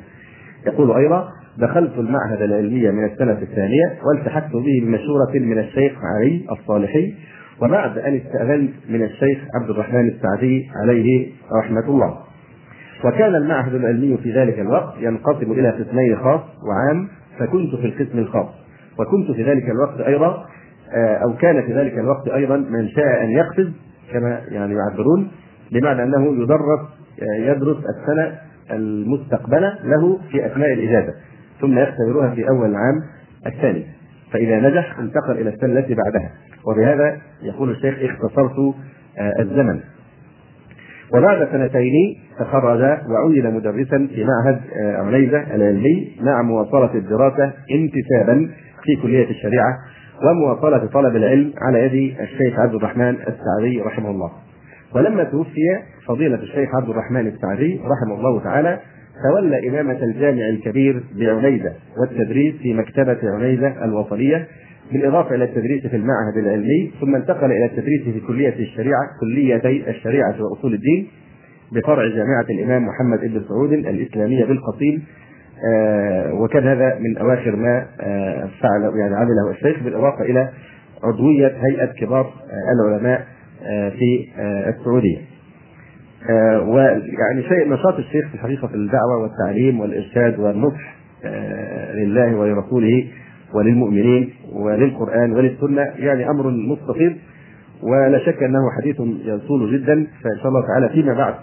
يقول 0.67 0.97
أيضا 0.97 1.29
دخلت 1.59 1.99
المعهد 1.99 2.43
العلمي 2.43 2.91
من 2.91 3.05
السنة 3.05 3.39
الثانية 3.43 3.95
والتحقت 4.07 4.53
به 4.53 4.83
بمشورة 4.83 5.33
من 5.35 5.59
الشيخ 5.59 5.93
علي 6.05 6.47
الصالحي 6.53 7.15
وبعد 7.63 7.99
أن 7.99 8.17
استأذنت 8.17 8.71
من 8.89 9.03
الشيخ 9.03 9.39
عبد 9.55 9.71
الرحمن 9.71 10.09
السعدي 10.09 10.69
عليه 10.83 11.29
رحمة 11.59 11.89
الله. 11.89 12.19
وكان 13.05 13.35
المعهد 13.35 13.75
العلمي 13.75 14.17
في 14.17 14.33
ذلك 14.33 14.59
الوقت 14.59 14.95
ينقسم 15.01 15.53
إلى 15.53 15.71
قسمين 15.71 16.17
خاص 16.17 16.41
وعام 16.69 17.09
فكنت 17.39 17.75
في 17.75 17.87
القسم 17.87 18.19
الخاص. 18.19 18.49
وكنت 18.99 19.31
في 19.37 19.43
ذلك 19.43 19.71
الوقت 19.71 20.01
أيضا 20.01 20.47
آه، 20.93 21.17
أو 21.17 21.37
كان 21.37 21.63
في 21.63 21.73
ذلك 21.73 21.99
الوقت 21.99 22.29
أيضا 22.29 22.57
من 22.57 22.89
شاء 22.89 23.25
أن 23.25 23.31
يقفز 23.31 23.73
كما 24.13 24.41
يعني 24.51 24.75
يعبرون 24.75 25.31
بمعنى 25.73 26.03
أنه 26.03 26.43
يدرس 26.43 26.81
يدرس 27.39 27.77
السنة 27.77 28.39
المستقبلة 28.71 29.79
له 29.85 30.19
في 30.31 30.47
أثناء 30.47 30.73
الإجازة 30.73 31.15
ثم 31.61 31.79
يختبرها 31.79 32.35
في 32.35 32.49
أول 32.49 32.71
العام 32.71 33.03
الثاني 33.47 33.85
فإذا 34.33 34.61
نجح 34.61 34.99
انتقل 34.99 35.33
إلى 35.41 35.51
السنة 35.51 35.79
التي 35.79 35.95
بعدها 35.95 36.31
وبهذا 36.67 37.17
يقول 37.43 37.71
الشيخ 37.71 37.95
اختصرت 38.11 38.75
آه، 39.19 39.43
الزمن 39.43 39.81
وبعد 41.15 41.49
سنتين 41.53 41.93
تخرج 42.39 42.81
وعين 42.83 43.55
مدرسا 43.55 44.09
في 44.15 44.25
معهد 44.25 44.61
آه، 44.83 44.97
عنيزة 44.97 45.55
العلمي 45.55 46.17
مع 46.21 46.43
مواصلة 46.43 46.95
الدراسة 46.95 47.53
انتسابا 47.71 48.51
في 48.85 48.97
كلية 49.03 49.31
الشريعة 49.31 49.79
ومواصلة 50.25 50.87
طلب 50.87 51.17
العلم 51.17 51.53
على 51.63 51.79
يد 51.79 52.21
الشيخ 52.21 52.59
عبد 52.59 52.75
الرحمن 52.75 53.15
السعدي 53.15 53.81
رحمه 53.81 54.11
الله. 54.11 54.31
ولما 54.95 55.25
توفي 55.25 55.61
فضيلة 56.07 56.35
الشيخ 56.37 56.69
عبد 56.75 56.89
الرحمن 56.91 57.27
السعدي 57.27 57.81
رحمه 57.85 58.15
الله 58.15 58.41
تعالى 58.45 58.81
تولى 59.33 59.69
إمامة 59.69 60.03
الجامع 60.03 60.49
الكبير 60.49 61.03
بعنيزة 61.17 61.73
والتدريس 62.01 62.55
في 62.63 62.75
مكتبة 62.75 63.19
عنيزة 63.25 63.85
الوطنية 63.85 64.47
بالإضافة 64.93 65.35
إلى 65.35 65.45
التدريس 65.45 65.87
في 65.87 65.97
المعهد 65.97 66.37
العلمي 66.37 66.93
ثم 67.01 67.15
انتقل 67.15 67.45
إلى 67.53 67.65
التدريس 67.65 68.03
في 68.03 68.21
كلية 68.27 68.55
الشريعة 68.59 69.01
كليتي 69.21 69.91
الشريعة 69.91 70.35
وأصول 70.43 70.75
الدين 70.75 71.09
بفرع 71.73 72.09
جامعة 72.09 72.47
الإمام 72.51 72.87
محمد 72.87 73.21
بن 73.21 73.43
سعود 73.49 73.73
الإسلامية 73.73 74.45
بالقصيم 74.45 75.03
آه 75.73 76.35
وكان 76.35 76.67
هذا 76.67 76.99
من 76.99 77.19
أواخر 77.19 77.57
ما 77.57 77.87
آه 78.01 78.49
فعل 78.61 78.93
يعني 79.01 79.15
عمله 79.17 79.51
الشيخ 79.51 79.83
بالإضافة 79.85 80.25
إلى 80.25 80.49
عضوية 81.05 81.53
هيئة 81.67 81.87
كبار 81.87 82.25
آه 82.27 82.73
العلماء 82.73 83.27
في 83.91 84.29
آه، 84.39 84.71
السعودية. 84.71 85.19
آه، 86.31 86.61
ويعني 86.61 87.43
شيء 87.49 87.69
نشاط 87.69 87.95
الشيخ 87.95 88.29
في 88.29 88.35
الحقيقة 88.35 88.69
في 88.69 88.75
الدعوة 88.75 89.23
والتعليم 89.23 89.81
والإرشاد 89.81 90.39
والنصح 90.39 90.97
آه، 91.25 91.93
لله 91.93 92.37
ولرسوله 92.37 93.07
وللمؤمنين 93.55 94.31
وللقرآن 94.53 95.33
وللسنة 95.33 95.83
يعني 95.83 96.31
أمر 96.31 96.51
مستفيض 96.51 97.13
ولا 97.83 98.19
شك 98.19 98.43
أنه 98.43 98.71
حديث 98.81 98.97
يطول 99.25 99.73
جدا 99.73 99.95
فإن 99.95 100.39
شاء 100.39 100.49
الله 100.49 100.67
تعالى 100.67 100.89
فيما 100.89 101.15
بعد 101.15 101.35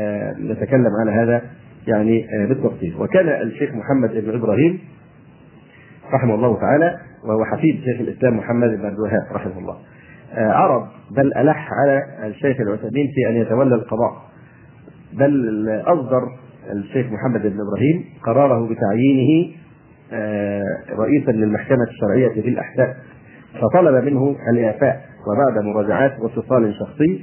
آه، 0.00 0.32
نتكلم 0.32 0.90
على 1.00 1.10
هذا 1.10 1.42
يعني 1.86 2.26
بالتفصيل. 2.48 2.94
وكان 2.98 3.28
الشيخ 3.28 3.70
محمد 3.74 4.24
بن 4.24 4.34
إبراهيم 4.34 4.78
رحمه 6.12 6.34
الله 6.34 6.60
تعالى 6.60 6.98
وهو 7.24 7.44
حفيد 7.44 7.80
شيخ 7.84 8.00
الإسلام 8.00 8.36
محمد 8.36 8.68
بن 8.68 8.86
عبد 8.86 8.94
الوهاب 8.94 9.22
رحمه 9.32 9.58
الله. 9.58 9.76
عرض 10.36 10.86
بل 11.16 11.34
ألح 11.36 11.68
على 11.72 12.02
الشيخ 12.26 12.60
العثيمين 12.60 13.06
في 13.14 13.28
أن 13.28 13.36
يتولى 13.36 13.74
القضاء. 13.74 14.12
بل 15.12 15.82
اصدر 15.86 16.22
الشيخ 16.72 17.06
محمد 17.06 17.42
بن 17.42 17.60
إبراهيم 17.60 18.04
قراره 18.22 18.68
بتعيينه 18.68 19.54
رئيسا 20.98 21.30
للمحكمة 21.30 21.84
الشرعية 21.90 22.42
في 22.42 22.48
الأحداث. 22.48 22.96
فطلب 23.60 24.04
منه 24.04 24.36
الإعفاء 24.52 25.04
وبعد 25.26 25.64
مراجعات 25.64 26.20
واتصال 26.20 26.74
شخصي 26.74 27.20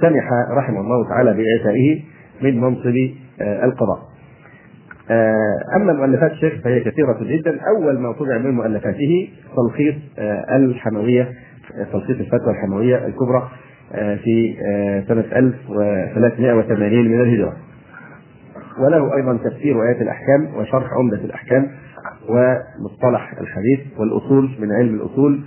سمح 0.00 0.28
رحمه 0.50 0.80
الله 0.80 1.08
تعالى 1.08 1.34
بإعفائه 1.34 2.02
من 2.42 2.60
منصب 2.60 2.94
القضاء. 3.40 3.98
أما 5.76 5.92
مؤلفات 5.92 6.30
الشيخ 6.30 6.54
فهي 6.64 6.80
كثيرة 6.80 7.18
جدا، 7.22 7.60
أول 7.76 7.98
ما 7.98 8.12
طبع 8.12 8.38
من 8.38 8.50
مؤلفاته 8.50 9.28
تلخيص 9.56 9.94
الحموية 10.50 11.28
تلخيص 11.92 12.16
الفتوى 12.20 12.50
الحموية 12.50 13.06
الكبرى 13.06 13.48
في 14.24 14.54
سنة 15.08 15.24
1380 15.38 17.08
من 17.08 17.20
الهجرة. 17.20 17.52
وله 18.78 19.16
أيضا 19.16 19.36
تفسير 19.36 19.82
آيات 19.82 20.02
الأحكام 20.02 20.54
وشرح 20.56 20.92
عمدة 20.92 21.24
الأحكام 21.24 21.68
ومصطلح 22.28 23.32
الحديث 23.40 23.80
والأصول 23.98 24.50
من 24.58 24.72
علم 24.72 24.94
الأصول 24.94 25.40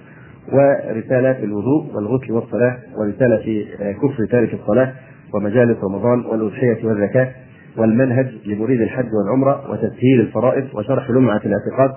ورسالة 0.52 1.34
في 1.34 1.44
الوضوء 1.44 1.96
والغسل 1.96 2.32
والصلاة 2.32 2.78
ورسالة 2.98 3.38
في 3.38 3.66
كفر 3.94 4.26
تارك 4.32 4.54
الصلاة 4.54 4.94
ومجالس 5.34 5.78
رمضان 5.84 6.26
والأضحية 6.26 6.86
والزكاة 6.86 7.32
والمنهج 7.78 8.28
لمريد 8.46 8.82
الحج 8.82 9.08
والعمرة 9.14 9.72
وتسهيل 9.72 10.20
الفرائض 10.20 10.66
وشرح 10.74 11.10
لمعة 11.10 11.42
الاعتقاد 11.46 11.92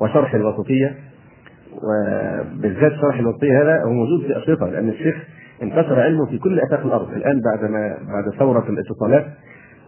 وشرح 0.00 0.34
الوسطية 0.34 0.94
وبالذات 1.82 2.92
شرح 2.92 3.18
الوسطية 3.18 3.62
هذا 3.62 3.82
هو 3.84 3.90
موجود 3.92 4.26
في 4.26 4.38
أشرطة 4.38 4.66
لأن 4.66 4.88
الشيخ 4.88 5.16
انتشر 5.62 6.00
علمه 6.00 6.26
في 6.26 6.38
كل 6.38 6.60
آفاق 6.60 6.86
الأرض. 6.86 7.12
الآن 7.12 7.40
بعد 7.40 7.70
ما 7.70 7.96
بعد 8.12 8.38
ثورة 8.38 8.68
الاتصالات 8.68 9.26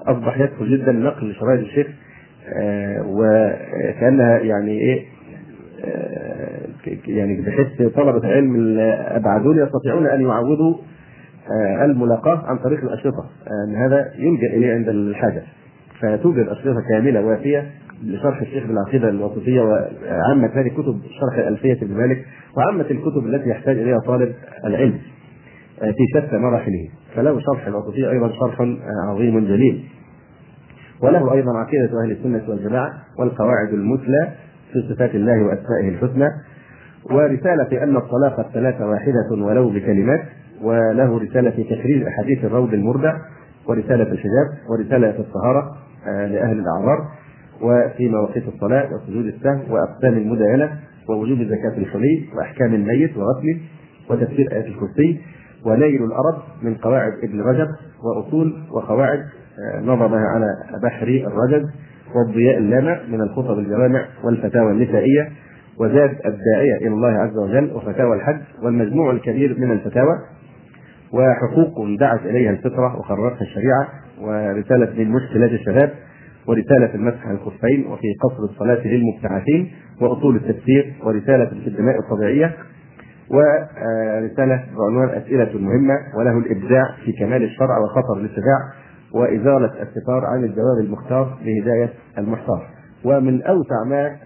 أصبح 0.07 0.39
يسهل 0.41 0.79
جدا 0.79 0.93
نقل 0.93 1.35
شرايط 1.35 1.61
الشيخ 1.61 1.87
وكأنها 3.07 4.39
يعني 4.39 4.71
إيه 4.81 5.05
يعني 7.07 7.41
بحيث 7.41 7.93
طلبة 7.93 8.19
العلم 8.19 8.57
الأبعد 8.57 9.43
دول 9.43 9.59
يستطيعون 9.59 10.07
أن 10.07 10.21
يعوضوا 10.21 10.77
الملاقاة 11.85 12.43
عن 12.47 12.59
طريق 12.59 12.81
الأشرطة. 12.81 13.25
أن 13.69 13.75
هذا 13.77 14.11
يلجأ 14.19 14.47
إليه 14.57 14.75
عند 14.75 14.89
الحاجة. 14.89 15.43
فتوجد 16.01 16.49
أشرطة 16.49 16.81
كاملة 16.89 17.21
وافية 17.21 17.71
لشرح 18.05 18.41
الشيخ 18.41 18.67
بالعقيدة 18.67 19.09
الوسطية 19.09 19.61
وعامة 19.61 20.51
هذه 20.55 20.69
كتب 20.69 21.01
شرح 21.21 21.47
ألفية 21.47 21.73
ابن 21.83 21.95
مالك 21.95 22.25
وعامة 22.57 22.87
الكتب 22.91 23.27
التي 23.27 23.49
يحتاج 23.49 23.79
إليها 23.79 23.99
طالب 24.07 24.35
العلم 24.65 24.99
في 25.81 26.05
شتى 26.15 26.39
مراحله. 26.39 26.89
فله 27.17 27.41
شرح 27.41 27.67
الوسطية 27.67 28.11
أيضا 28.11 28.29
شرح 28.29 28.61
عظيم 29.09 29.45
جليل. 29.45 29.85
وله 31.03 31.33
أيضا 31.33 31.59
عقيدة 31.59 32.03
أهل 32.05 32.11
السنة 32.11 32.43
والجماعة 32.49 32.93
والقواعد 33.19 33.69
المثلى 33.73 34.33
في 34.73 34.95
صفات 34.95 35.15
الله 35.15 35.43
وأسمائه 35.43 35.89
الحسنى. 35.89 36.29
ورسالة 37.11 37.65
في 37.65 37.83
أن 37.83 37.97
الطلاق 37.97 38.41
الثلاثة 38.41 38.87
واحدة 38.87 39.45
ولو 39.45 39.71
بكلمات 39.71 40.23
وله 40.63 41.19
رسالة 41.19 41.51
في 41.51 41.65
تخريج 41.65 42.03
أحاديث 42.03 42.45
الروض 42.45 42.75
المردع 42.75 43.17
ورسالة 43.69 44.13
الحجاب 44.13 44.47
ورسالة 44.71 45.13
في 45.13 45.19
الطهارة 45.19 45.77
لأهل 46.07 46.59
الأعذار. 46.59 47.09
وفي 47.63 48.09
مواقيت 48.09 48.49
الصلاة 48.49 48.89
وسجود 48.95 49.27
السهو 49.27 49.75
وأقسام 49.75 50.13
المداينة 50.13 50.71
ووجوب 51.09 51.39
زكاة 51.39 51.79
الحلي 51.79 52.25
وأحكام 52.37 52.75
الميت 52.75 53.17
وغسله 53.17 53.59
وتفسير 54.11 54.53
آية 54.53 54.67
الكرسي 54.67 55.21
ونيل 55.67 56.05
الأرض 56.05 56.43
من 56.63 56.75
قواعد 56.75 57.13
ابن 57.23 57.41
رجب 57.41 57.69
وأصول 58.05 58.55
وقواعد 58.71 59.21
نظمها 59.83 60.27
على 60.35 60.47
بحر 60.83 61.07
الرجب 61.07 61.69
والضياء 62.15 62.59
اللامع 62.59 63.01
من 63.09 63.21
الخطب 63.21 63.59
الجوامع 63.59 64.07
والفتاوى 64.25 64.73
النسائية 64.73 65.29
وزاد 65.81 66.11
الداعية 66.11 66.77
إلى 66.77 66.89
الله 66.89 67.09
عز 67.09 67.37
وجل 67.39 67.73
وفتاوى 67.75 68.17
الحج 68.17 68.41
والمجموع 68.63 69.11
الكبير 69.11 69.59
من 69.59 69.71
الفتاوى 69.71 70.19
وحقوق 71.13 71.87
دعت 72.01 72.21
إليها 72.27 72.51
الفطرة 72.51 72.97
وقررتها 72.99 73.43
الشريعة 73.43 73.89
ورسالة 74.21 75.05
من 75.05 75.11
مشكلات 75.11 75.51
الشباب 75.51 75.91
ورسالة 76.49 76.95
المسح 76.95 77.27
على 77.27 77.37
الخفين 77.39 77.87
وفي 77.87 78.07
قصر 78.23 78.45
الصلاة 78.45 78.87
للمبتعثين 78.87 79.73
وأصول 80.01 80.37
التفسير 80.37 80.95
ورسالة 81.05 81.47
في 81.47 81.69
الدماء 81.69 81.99
الطبيعية 81.99 82.55
ورسالة 83.31 84.65
بعنوان 84.79 85.09
أسئلة 85.09 85.59
مهمة 85.59 85.95
وله 86.19 86.39
الإبداع 86.39 86.83
في 87.05 87.13
كمال 87.13 87.43
الشرع 87.43 87.79
وخطر 87.79 88.21
الاتباع 88.21 88.59
وإزالة 89.15 89.83
الستار 89.83 90.25
عن 90.25 90.45
الجواب 90.45 90.79
المختار 90.81 91.39
لهداية 91.45 91.93
المحتار. 92.19 92.67
ومن 93.05 93.43
أوسع 93.43 93.85
ما 93.87 94.17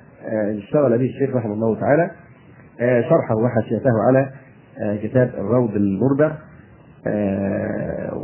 اشتغل 0.59 0.99
به 0.99 1.05
الشيخ 1.05 1.37
رحمه 1.37 1.53
الله 1.53 1.81
تعالى 1.81 2.11
شرحه 3.09 3.35
وحاشيته 3.45 3.91
على 4.09 4.31
كتاب 5.03 5.31
الروض 5.39 5.75
المربع 5.77 6.33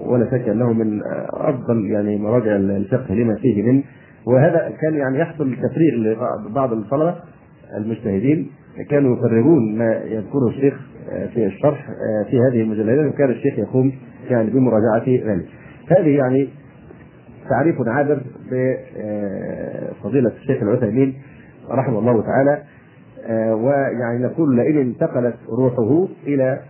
ولا 0.07 0.27
شك 0.31 0.49
أنه 0.49 0.73
من 0.73 1.01
أفضل 1.33 1.90
يعني 1.90 2.18
مراجع 2.18 2.57
الفقه 2.57 3.14
لما 3.14 3.35
فيه 3.35 3.62
من 3.62 3.83
وهذا 4.27 4.73
كان 4.81 4.94
يعني 4.94 5.18
يحصل 5.18 5.57
تفريغ 5.57 5.94
لبعض 5.94 6.73
الطلبة 6.73 7.14
المجتهدين 7.77 8.51
كانوا 8.90 9.16
يفرغون 9.16 9.79
ما 9.79 9.92
يذكره 10.05 10.49
الشيخ 10.49 10.75
في 11.35 11.47
الشرح 11.47 11.87
في 12.31 12.38
هذه 12.38 12.61
المجلدات 12.61 13.12
وكان 13.14 13.31
الشيخ 13.31 13.59
يقوم 13.59 13.92
يعني 14.31 14.51
بمراجعة 14.51 15.09
ذلك. 15.09 15.47
هذه 15.88 16.09
يعني 16.16 16.49
تعريف 17.51 17.77
عابر 17.88 18.20
بفضيلة 18.51 20.33
الشيخ 20.42 20.62
العثيمين 20.62 21.14
رحمه 21.70 21.99
الله 21.99 22.23
تعالى 22.23 22.62
ويعني 23.55 24.25
نقول 24.25 24.57
لئن 24.57 24.79
انتقلت 24.79 25.37
روحه 25.59 26.09
إلى 26.27 26.61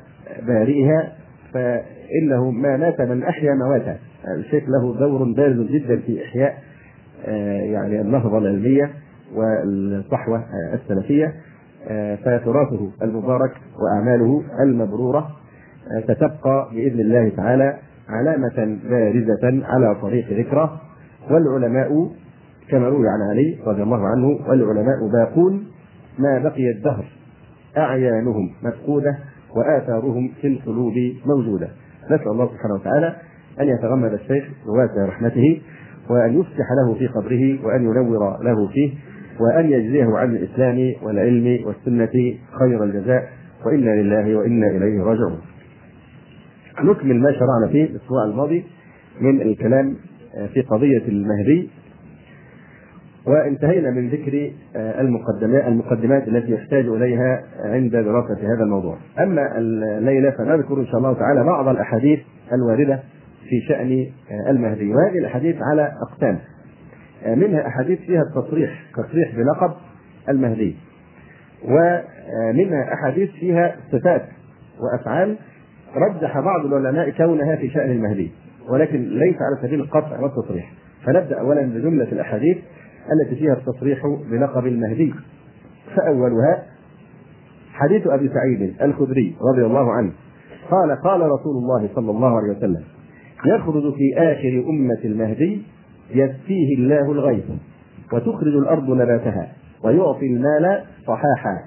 بارئها 0.46 1.12
فإنه 1.54 2.50
ما 2.50 2.76
مات 2.76 3.00
من 3.00 3.22
أحيا 3.22 3.54
مواتا 3.54 3.96
الشيخ 4.38 4.64
له 4.68 4.98
دور 4.98 5.32
بارز 5.32 5.60
جدا 5.70 5.96
في 5.96 6.24
إحياء 6.24 6.54
يعني 7.72 8.00
النهضة 8.00 8.38
العلمية 8.38 8.90
والصحوة 9.34 10.44
السلفية 10.74 11.32
فتراثه 12.24 12.90
المبارك 13.02 13.52
وأعماله 13.82 14.42
المبرورة 14.60 15.28
ستبقى 16.04 16.68
بإذن 16.72 17.00
الله 17.00 17.28
تعالى 17.36 17.76
علامة 18.08 18.78
بارزة 18.90 19.66
على 19.66 19.94
طريق 20.02 20.26
ذكرى 20.32 20.80
والعلماء 21.30 22.10
كما 22.70 22.88
روي 22.88 23.08
عن 23.08 23.30
علي 23.30 23.58
رضي 23.66 23.82
الله 23.82 24.06
عنه 24.08 24.26
والعلماء 24.48 24.96
باقون 25.12 25.66
ما 26.18 26.38
بقي 26.38 26.70
الدهر 26.76 27.04
أعيانهم 27.76 28.50
مفقودة 28.62 29.18
وآثارهم 29.56 30.30
في 30.40 30.46
القلوب 30.46 30.94
موجودة. 31.26 31.68
نسأل 32.10 32.28
الله 32.28 32.46
سبحانه 32.46 32.74
وتعالى 32.74 33.16
أن 33.60 33.68
يتغمد 33.68 34.12
الشيخ 34.12 34.44
بواسع 34.66 35.06
رحمته 35.08 35.60
وأن 36.10 36.40
يفتح 36.40 36.66
له 36.78 36.94
في 36.94 37.06
قبره 37.06 37.66
وأن 37.66 37.82
ينور 37.82 38.42
له 38.42 38.68
فيه 38.68 38.90
وأن 39.40 39.70
يجزيه 39.70 40.16
عن 40.16 40.36
الإسلام 40.36 40.92
والعلم 41.02 41.66
والسنة 41.66 42.34
خير 42.58 42.84
الجزاء 42.84 43.28
وإنا 43.66 43.90
لله 43.90 44.36
وإنا 44.36 44.66
إليه 44.66 45.02
راجعون. 45.02 45.38
نكمل 46.84 47.20
ما 47.20 47.32
شرعنا 47.32 47.72
فيه 47.72 47.84
الأسبوع 47.84 48.24
الماضي 48.24 48.64
من 49.20 49.42
الكلام 49.42 49.96
في 50.54 50.60
قضية 50.60 51.02
المهدي 51.08 51.70
وانتهينا 53.26 53.90
من 53.90 54.08
ذكر 54.08 54.52
المقدمات 54.76 55.66
المقدمات 55.66 56.28
التي 56.28 56.52
يحتاج 56.52 56.86
إليها 56.86 57.42
عند 57.64 57.90
دراسة 57.90 58.54
هذا 58.54 58.64
الموضوع. 58.64 58.96
أما 59.20 59.58
الليلة 59.58 60.30
فنذكر 60.30 60.80
إن 60.80 60.86
شاء 60.86 60.96
الله 60.96 61.14
تعالى 61.14 61.44
بعض 61.44 61.68
الأحاديث 61.68 62.20
الواردة 62.52 63.00
في 63.48 63.60
شأن 63.68 64.06
المهدي 64.48 64.94
وهذه 64.94 65.18
الأحاديث 65.18 65.56
على 65.62 65.92
أقسام. 66.02 66.38
منها 67.26 67.66
أحاديث 67.66 67.98
فيها 68.00 68.22
التصريح 68.22 68.70
تصريح 68.96 69.34
بلقب 69.36 69.72
المهدي. 70.28 70.76
ومنها 71.64 72.94
أحاديث 72.94 73.30
فيها 73.30 73.76
صفات 73.92 74.22
وأفعال 74.80 75.36
رجح 75.96 76.40
بعض 76.40 76.64
العلماء 76.66 77.10
كونها 77.10 77.56
في 77.56 77.70
شأن 77.70 77.90
المهدي 77.90 78.30
ولكن 78.68 79.08
ليس 79.08 79.36
على 79.36 79.68
سبيل 79.68 79.80
القطع 79.80 80.20
والتصريح 80.20 80.72
فنبدأ 81.06 81.40
أولا 81.40 81.62
بجملة 81.62 82.12
الأحاديث 82.12 82.56
التي 83.12 83.36
فيها 83.36 83.52
التصريح 83.52 83.98
بلقب 84.30 84.66
المهدي. 84.66 85.14
فأولها 85.96 86.62
حديث 87.72 88.06
أبي 88.06 88.28
سعيد 88.28 88.74
الخدري 88.82 89.36
رضي 89.52 89.66
الله 89.66 89.92
عنه. 89.92 90.12
قال 90.70 90.96
قال 91.02 91.20
رسول 91.20 91.56
الله 91.56 91.88
صلى 91.94 92.10
الله 92.10 92.36
عليه 92.36 92.56
وسلم 92.56 92.84
يخرج 93.46 93.94
في 93.94 94.18
آخر 94.18 94.64
أمة 94.68 95.00
المهدي 95.04 95.62
يسقيه 96.10 96.76
الله 96.78 97.12
الغيث 97.12 97.44
وتخرج 98.12 98.56
الأرض 98.56 98.90
نباتها 98.90 99.52
ويعطي 99.84 100.26
المال 100.26 100.84
صحاحا 101.06 101.58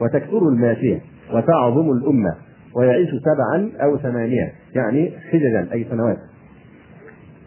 وتكثر 0.00 0.48
الماشية 0.48 1.00
وتعظم 1.34 1.90
الأمة 1.90 2.34
ويعيش 2.76 3.08
سبعا 3.08 3.70
أو 3.82 3.98
ثمانية 3.98 4.52
يعني 4.74 5.12
حججا 5.30 5.72
أي 5.72 5.86
سنوات. 5.90 6.18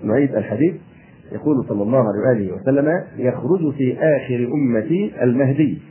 نعيد 0.03 0.35
الحديث. 0.35 0.73
يقول 1.31 1.65
صلى 1.69 1.83
الله 1.83 1.97
عليه 2.07 2.19
وآله 2.29 2.61
وسلم 2.61 3.03
يخرج 3.17 3.73
في 3.73 3.97
آخر 3.99 4.47
أمتي 4.53 5.23
المهدي 5.23 5.81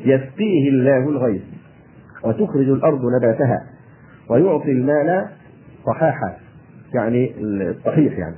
يسقيه 0.00 0.68
الله 0.68 1.08
الغيث 1.08 1.42
وتخرج 2.24 2.68
الأرض 2.68 3.00
نباتها 3.16 3.66
ويعطي 4.30 4.70
المال 4.70 5.28
صحاحا 5.86 6.36
يعني 6.94 7.32
الصحيح 7.38 8.18
يعني 8.18 8.36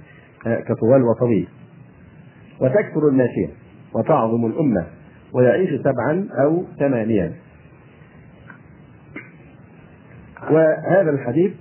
كطوال 0.62 1.02
وطويل. 1.02 1.48
وتكثر 2.60 3.08
الماشية 3.08 3.48
وتعظم 3.94 4.46
الأمة 4.46 4.86
ويعيش 5.32 5.70
سبعا 5.80 6.28
أو 6.42 6.64
ثمانيا. 6.78 7.32
وهذا 10.50 11.10
الحديث 11.10 11.52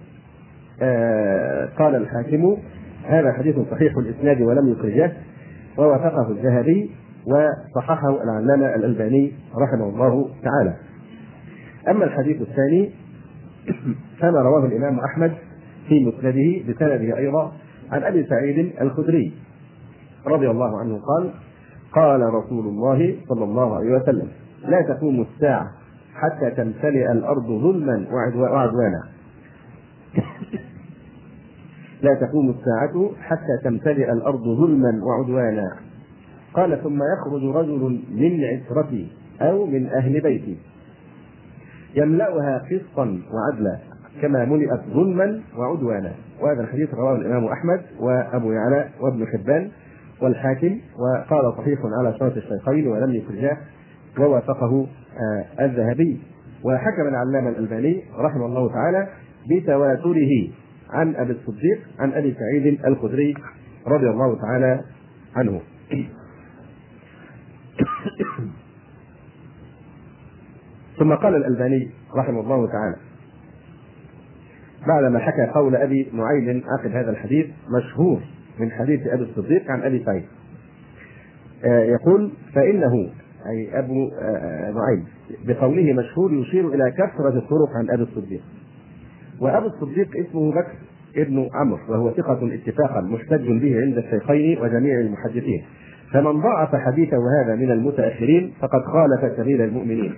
آه 0.81 1.69
قال 1.79 1.95
الحاكم 1.95 2.57
هذا 3.05 3.33
حديث 3.33 3.55
صحيح 3.71 3.97
الإسناد 3.97 4.41
ولم 4.41 4.71
يخرجه 4.71 5.11
ووافقه 5.77 6.31
الذهبي 6.31 6.91
وصححه 7.25 8.23
العلامة 8.23 8.75
الألباني 8.75 9.31
رحمه 9.55 9.89
الله 9.89 10.29
تعالى. 10.43 10.75
أما 11.89 12.05
الحديث 12.05 12.41
الثاني 12.41 12.91
كما 14.19 14.41
رواه 14.41 14.65
الإمام 14.65 14.99
أحمد 14.99 15.33
في 15.87 16.05
مسنده 16.05 16.73
بسنده 16.73 17.17
أيضا 17.17 17.51
عن 17.91 18.03
أبي 18.03 18.25
سعيد 18.25 18.71
الخدري 18.81 19.33
رضي 20.27 20.49
الله 20.49 20.79
عنه 20.79 20.99
قال 20.99 21.31
قال 21.91 22.33
رسول 22.33 22.65
الله 22.67 23.15
صلى 23.29 23.43
الله 23.43 23.75
عليه 23.75 23.95
وسلم 23.95 24.27
لا 24.65 24.81
تقوم 24.81 25.21
الساعة 25.21 25.71
حتى 26.15 26.51
تمتلئ 26.51 27.11
الأرض 27.11 27.47
ظلما 27.47 28.07
وعدوانا. 28.11 29.03
لا 32.03 32.13
تقوم 32.13 32.49
الساعة 32.49 33.11
حتى 33.21 33.57
تمتلئ 33.63 34.11
الأرض 34.11 34.43
ظلما 34.43 35.05
وعدوانا. 35.05 35.75
قال 36.53 36.83
ثم 36.83 36.99
يخرج 37.03 37.55
رجل 37.55 37.99
من 38.11 38.43
عترتي 38.43 39.07
أو 39.41 39.65
من 39.65 39.87
أهل 39.87 40.21
بيتي. 40.21 40.57
يملأها 41.95 42.57
قسطا 42.71 43.19
وعدلا 43.33 43.77
كما 44.21 44.45
ملئت 44.45 44.81
ظلما 44.93 45.41
وعدوانا. 45.57 46.11
وهذا 46.41 46.61
الحديث 46.61 46.93
رواه 46.93 47.15
الإمام 47.15 47.45
أحمد 47.45 47.81
وأبو 47.99 48.51
يعلى 48.51 48.89
وابن 49.01 49.27
حبان 49.27 49.71
والحاكم 50.21 50.79
وقال 50.99 51.53
صحيح 51.57 51.79
على 51.99 52.13
شرط 52.19 52.37
الشيخين 52.37 52.87
ولم 52.87 53.13
يخرجاه 53.15 53.57
ووافقه 54.19 54.87
آه 55.17 55.65
الذهبي. 55.65 56.21
وحكم 56.63 57.07
العلامة 57.07 57.49
الألباني 57.49 58.03
رحمه 58.19 58.45
الله 58.45 58.69
تعالى 58.73 59.07
بتواتره. 59.49 60.62
عن 60.89 61.15
أبي 61.15 61.31
الصديق 61.31 61.79
عن 61.99 62.11
أبي 62.11 62.35
سعيد 62.39 62.85
الخدري 62.85 63.33
رضي 63.87 64.09
الله 64.09 64.37
تعالى 64.41 64.81
عنه. 65.35 65.61
ثم 70.99 71.13
قال 71.13 71.35
الألباني 71.35 71.89
رحمه 72.15 72.39
الله 72.39 72.67
تعالى 72.67 72.95
بعدما 74.87 75.19
حكى 75.19 75.51
قول 75.53 75.75
أبي 75.75 76.11
نعيم 76.13 76.63
عقب 76.67 76.91
هذا 76.91 77.11
الحديث 77.11 77.47
مشهور 77.69 78.21
من 78.59 78.71
حديث 78.71 79.07
أبي 79.07 79.23
الصديق 79.23 79.71
عن 79.71 79.81
أبي 79.81 80.03
سعيد. 80.05 80.25
يقول 81.63 82.31
فإنه 82.53 83.09
أي 83.49 83.79
أبو 83.79 84.09
نعيم 84.79 85.05
بقوله 85.47 85.93
مشهور 85.93 86.33
يشير 86.33 86.67
إلى 86.67 86.91
كثرة 86.91 87.37
الطرق 87.37 87.69
عن 87.75 87.89
أبي 87.89 88.03
الصديق. 88.03 88.41
وأبو 89.43 89.67
الصديق 89.67 90.09
اسمه 90.15 90.51
بكر 90.51 90.73
ابن 91.17 91.49
عمرو 91.53 91.79
وهو 91.89 92.11
ثقة 92.11 92.53
اتفاقا 92.53 93.01
محتج 93.01 93.47
به 93.47 93.81
عند 93.81 93.97
الشيخين 93.97 94.61
وجميع 94.61 94.99
المحدثين 94.99 95.63
فمن 96.13 96.41
ضعف 96.41 96.75
حديثه 96.75 97.17
هذا 97.41 97.55
من 97.55 97.71
المتأخرين 97.71 98.53
فقد 98.61 98.81
خالف 98.81 99.37
سبيل 99.37 99.61
المؤمنين 99.61 100.13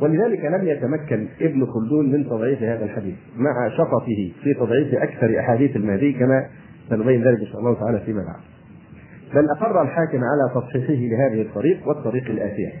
ولذلك 0.00 0.44
لم 0.44 0.68
يتمكن 0.68 1.28
ابن 1.40 1.66
خلدون 1.66 2.12
من 2.12 2.24
تضعيف 2.24 2.62
هذا 2.62 2.84
الحديث 2.84 3.14
مع 3.36 3.68
شططه 3.68 4.32
في 4.42 4.54
تضعيف 4.54 4.94
أكثر 4.94 5.40
أحاديث 5.40 5.76
المهدي 5.76 6.12
كما 6.12 6.46
سنبين 6.88 7.24
ذلك 7.24 7.40
إن 7.40 7.46
شاء 7.46 7.60
الله 7.60 7.74
تعالى 7.74 8.00
فيما 8.00 8.22
بعد. 8.22 8.40
بل 9.34 9.50
أقر 9.50 9.82
الحاكم 9.82 10.18
على 10.18 10.60
تصحيحه 10.60 11.02
لهذه 11.02 11.42
الطريق 11.42 11.88
والطريق 11.88 12.24
الآتية. 12.30 12.72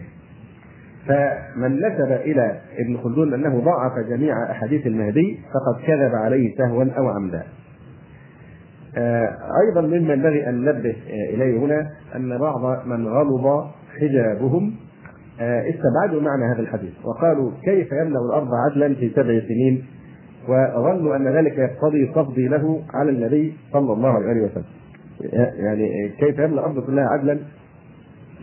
فمن 1.08 1.76
نسب 1.76 2.12
إلى 2.12 2.60
ابن 2.78 2.96
خلدون 2.96 3.34
أنه 3.34 3.60
ضاعف 3.60 3.92
جميع 4.08 4.50
أحاديث 4.50 4.86
المهدي 4.86 5.38
فقد 5.54 5.86
كذب 5.86 6.14
عليه 6.14 6.56
سهوا 6.56 6.84
أو 6.84 7.08
عمدا. 7.08 7.42
أيضا 9.66 9.80
مما 9.80 10.12
ينبغي 10.12 10.48
أن 10.48 10.54
ننبه 10.54 10.96
إليه 11.34 11.58
هنا 11.58 11.90
أن 12.16 12.38
بعض 12.38 12.86
من 12.86 13.08
غلظ 13.08 13.64
حجابهم 14.00 14.74
استبعدوا 15.40 16.20
معنى 16.22 16.54
هذا 16.54 16.60
الحديث 16.60 16.92
وقالوا 17.04 17.50
كيف 17.64 17.92
يملا 17.92 18.18
الأرض 18.28 18.48
عدلا 18.54 18.94
في 18.94 19.10
سبع 19.10 19.40
سنين؟ 19.48 19.84
وظنوا 20.48 21.16
أن 21.16 21.28
ذلك 21.28 21.58
يقتضي 21.58 22.06
تفضيله 22.06 22.82
على 22.94 23.10
النبي 23.10 23.56
صلى 23.72 23.92
الله 23.92 24.12
عليه 24.12 24.42
وسلم. 24.42 24.64
يعني 25.64 26.08
كيف 26.08 26.38
يملا 26.38 26.60
الأرض 26.60 26.86
كلها 26.86 27.04
عدلا 27.04 27.38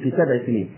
في 0.03 0.11
سبع 0.11 0.45
سنين؟ 0.45 0.69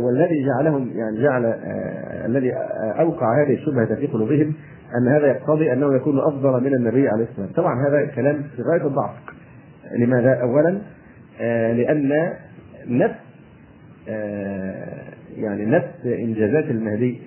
والذي 0.00 0.46
جعلهم 0.46 0.90
يعني 0.94 1.22
جعل 1.22 1.44
آه 1.44 2.26
الذي 2.26 2.52
أوقع 3.00 3.42
هذه 3.42 3.54
الشبهة 3.54 3.94
في 3.94 4.06
قلوبهم 4.06 4.54
أن 4.98 5.08
هذا 5.08 5.26
يقتضي 5.26 5.72
أنه 5.72 5.94
يكون 5.94 6.18
أفضل 6.18 6.64
من 6.64 6.74
النبي 6.74 7.08
عليه 7.08 7.24
الصلاة 7.24 7.46
والسلام. 7.46 7.52
طبعا 7.56 7.88
هذا 7.88 8.06
كلام 8.06 8.42
في 8.56 8.62
غاية 8.62 8.86
الضعف. 8.86 9.10
لماذا؟ 9.98 10.34
اولا 10.42 10.78
آه 11.40 11.72
لأن 11.72 12.32
نفس 12.88 13.14
آه 14.08 15.02
يعني 15.36 15.66
نفس 15.66 16.06
إنجازات 16.06 16.64
المهدي 16.64 17.20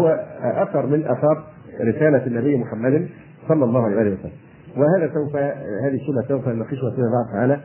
هو 0.00 0.26
أثر 0.42 0.86
من 0.86 1.04
أثار 1.04 1.44
رسالة 1.80 2.26
النبي 2.26 2.56
محمد 2.56 3.08
صلى 3.48 3.64
الله 3.64 3.84
عليه 3.84 3.94
وسلم. 3.94 4.32
وهذا 4.76 5.12
سوف 5.14 5.36
هذه 5.84 5.94
الشبهة 5.94 6.28
سوف 6.28 6.48
نناقشها 6.48 6.90
فيما 6.94 7.06
بعد 7.10 7.32
تعالى 7.32 7.60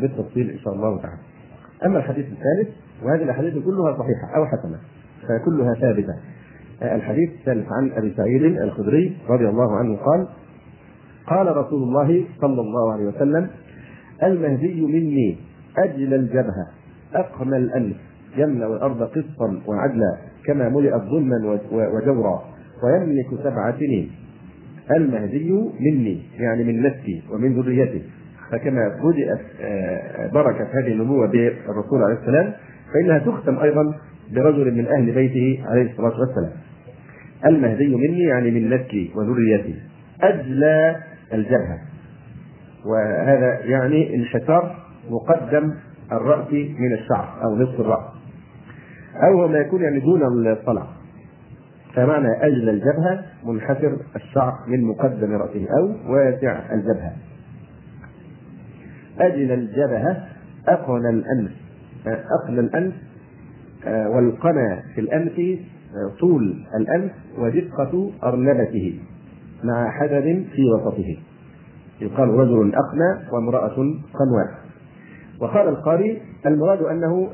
بالتفصيل 0.00 0.50
إن 0.50 0.58
شاء 0.58 0.74
الله 0.74 1.02
تعالى. 1.02 1.18
أما 1.84 1.98
الحديث 1.98 2.26
الثالث 2.26 2.74
وهذه 3.02 3.22
الأحاديث 3.22 3.54
كلها 3.54 3.98
صحيحة 3.98 4.36
أو 4.36 4.46
حسنة 4.46 4.78
فكلها 5.22 5.74
ثابتة. 5.74 6.14
الحديث 6.82 7.30
الثالث 7.30 7.66
عن 7.72 7.90
أبي 7.92 8.14
سعيد 8.16 8.42
الخدري 8.42 9.16
رضي 9.28 9.48
الله 9.48 9.76
عنه 9.76 9.96
قال: 9.96 10.28
قال 11.26 11.56
رسول 11.56 11.82
الله 11.82 12.24
صلى 12.40 12.60
الله 12.60 12.92
عليه 12.92 13.04
وسلم: 13.04 13.48
المهدي 14.22 14.80
مني 14.80 15.36
أجل 15.78 16.14
الجبهة 16.14 16.66
اقمى 17.14 17.56
الانف 17.56 17.96
يملأ 18.36 18.66
الأرض 18.66 19.02
قسطا 19.02 19.60
وعدلا 19.66 20.16
كما 20.46 20.68
ملئت 20.68 21.02
ظلما 21.02 21.58
وجورا 21.72 22.44
ويملك 22.84 23.26
سبع 23.42 23.72
سنين 23.78 24.10
المهدي 24.90 25.52
مني 25.80 26.22
يعني 26.38 26.64
من 26.64 26.82
نفسي 26.82 27.22
ومن 27.32 27.54
ذريتي 27.60 28.02
فكما 28.52 28.88
بدأت 28.88 29.40
بركة 30.32 30.64
هذه 30.64 30.92
النبوة 30.92 31.26
بالرسول 31.68 32.02
عليه 32.02 32.14
السلام 32.14 32.52
فإنها 32.94 33.18
تختم 33.18 33.58
أيضا 33.58 33.94
برجل 34.32 34.74
من 34.74 34.86
أهل 34.86 35.12
بيته 35.12 35.64
عليه 35.66 35.90
الصلاة 35.90 36.20
والسلام. 36.20 36.52
المهدي 37.46 37.96
مني 37.96 38.22
يعني 38.22 38.50
من 38.50 38.70
نفسي 38.70 39.12
وذريتي. 39.14 39.74
أجلى 40.22 40.96
الجبهة. 41.32 41.78
وهذا 42.86 43.60
يعني 43.64 44.16
انحسار 44.16 44.76
مقدم 45.10 45.74
الرأس 46.12 46.52
من 46.52 46.92
الشعر 46.92 47.44
أو 47.44 47.56
نصف 47.56 47.80
الرأس. 47.80 48.14
أو 49.22 49.48
ما 49.48 49.58
يكون 49.58 49.82
يعني 49.82 50.00
دون 50.00 50.46
الصلع 50.46 50.86
فمعنى 51.94 52.28
أجل 52.46 52.68
الجبهة 52.68 53.24
منحسر 53.44 53.96
الشعر 54.16 54.52
من 54.66 54.84
مقدم 54.84 55.32
رأسه 55.32 55.66
أو 55.78 56.12
واسع 56.12 56.60
الجبهة. 56.72 57.12
أجل 59.20 59.52
الجبهة 59.52 60.26
أقن 60.68 61.06
الأنف 61.06 61.50
أقن 62.06 62.58
الأنف 62.58 62.94
والقنا 63.86 64.82
في 64.94 65.00
الأنف 65.00 65.58
طول 66.20 66.64
الأنف 66.80 67.12
ودقة 67.38 68.10
أرنبته 68.24 68.98
مع 69.64 69.90
حدد 69.90 70.44
في 70.54 70.62
وسطه. 70.74 71.16
يقال 72.00 72.28
رجل 72.28 72.72
أقنى 72.74 73.32
وامرأة 73.32 73.74
قنواء 74.14 74.48
وقال 75.40 75.68
القاري 75.68 76.22
المراد 76.46 76.82
أنه 76.82 77.28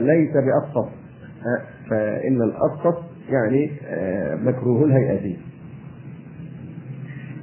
ليس 0.00 0.30
بأبسط 0.32 0.88
فإن 1.90 2.42
الأبسط 2.42 3.02
يعني 3.30 3.70
مكروه 4.44 4.84
الهيئة. 4.84 5.36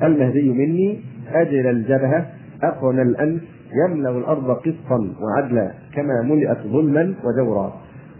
المهدي 0.03 0.49
مني 0.49 0.99
أجل 1.34 1.67
الجبهة 1.67 2.27
أقن 2.63 2.99
الأنف 2.99 3.41
يملأ 3.73 4.10
الأرض 4.10 4.51
قسطا 4.51 5.13
وعدلا 5.21 5.71
كما 5.93 6.21
ملئت 6.21 6.58
ظلما 6.67 7.13
وجورا 7.23 7.73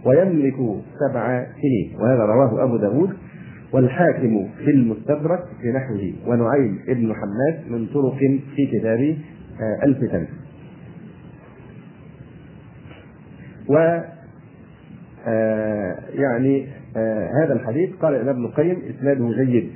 ويملك 0.04 0.56
سبع 1.00 1.46
سنين. 1.62 1.96
وهذا 2.00 2.22
رواه 2.22 2.64
أبو 2.64 2.76
داود 2.76 3.10
والحاكم 3.72 4.48
في 4.58 4.70
المستدرك 4.70 5.44
بنحوه 5.62 6.12
ونعيم 6.26 6.78
ابن 6.88 7.14
حماد 7.14 7.70
من 7.70 7.86
طرق 7.86 8.18
في 8.56 8.66
كتاب 8.66 9.16
آه، 9.60 9.84
الفتن. 9.84 10.26
و 13.68 14.00
آه، 15.26 15.96
يعني 16.12 16.66
آه، 16.96 17.30
هذا 17.44 17.52
الحديث 17.52 17.90
قال 18.02 18.14
ابن 18.28 18.44
القيم 18.44 18.82
إسناده 18.90 19.44
جيد 19.44 19.70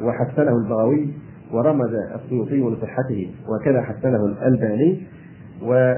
وحسنه 0.00 0.56
البغوي. 0.56 1.08
ورمز 1.54 1.94
السيوطي 1.94 2.60
لصحته 2.60 3.30
وكذا 3.48 3.82
حسنه 3.82 4.24
الألباني. 4.26 5.02
و 5.62 5.94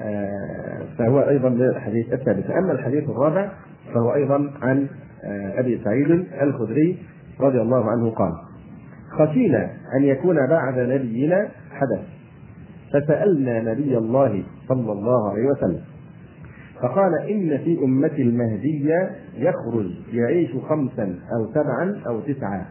آه، 0.00 0.82
فهو 0.98 1.20
أيضا 1.20 1.48
من 1.48 1.62
الحديث 1.62 2.12
الثابت. 2.12 2.50
أما 2.50 2.72
الحديث 2.72 3.10
الرابع 3.10 3.50
فهو 3.94 4.14
أيضا 4.14 4.50
عن 4.62 4.86
آه، 5.24 5.60
أبي 5.60 5.80
سعيد 5.84 6.26
الخدري 6.42 6.98
رضي 7.40 7.60
الله 7.60 7.90
عنه 7.90 8.10
قال 8.10 8.32
خشينا 9.10 9.70
أن 9.96 10.04
يكون 10.04 10.46
بعد 10.46 10.78
نبينا 10.78 11.48
حدث 11.70 12.00
فسألنا 12.92 13.72
نبي 13.72 13.98
الله 13.98 14.42
صلى 14.68 14.92
الله 14.92 15.30
عليه 15.30 15.46
وسلم 15.46 15.80
فقال 16.82 17.14
إن 17.14 17.58
في 17.58 17.78
أمتي 17.84 18.22
المهدية 18.22 19.10
يخرج 19.34 19.90
يعيش 20.12 20.50
خمسا 20.68 21.18
أو 21.32 21.52
سبعا 21.54 22.00
أو 22.06 22.20
تسعا 22.20 22.66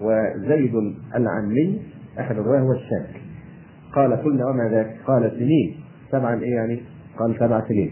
وزيد 0.00 0.74
العمي 1.14 1.82
أحد 2.20 2.38
الرواة 2.38 2.60
هو 2.60 2.72
الشاك. 2.72 3.22
قال 3.94 4.16
قلنا 4.16 4.46
وما 4.46 4.68
ذاك؟ 4.68 4.96
قال 5.06 5.30
سنين. 5.30 5.76
سبعا 6.12 6.42
إيه 6.42 6.54
يعني؟ 6.54 6.82
قال 7.18 7.36
سبع 7.40 7.68
سنين. 7.68 7.90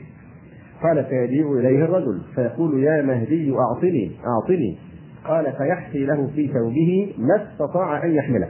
قال 0.82 1.04
فيجيء 1.04 1.58
إليه 1.58 1.84
الرجل 1.84 2.22
فيقول 2.34 2.82
يا 2.82 3.02
مهدي 3.02 3.54
أعطني 3.54 4.10
أعطني. 4.26 4.78
قال 5.24 5.52
فيحفي 5.52 6.06
له 6.06 6.30
في 6.34 6.48
ثوبه 6.48 7.14
ما 7.18 7.42
استطاع 7.42 8.04
أن 8.04 8.12
يحمله. 8.12 8.48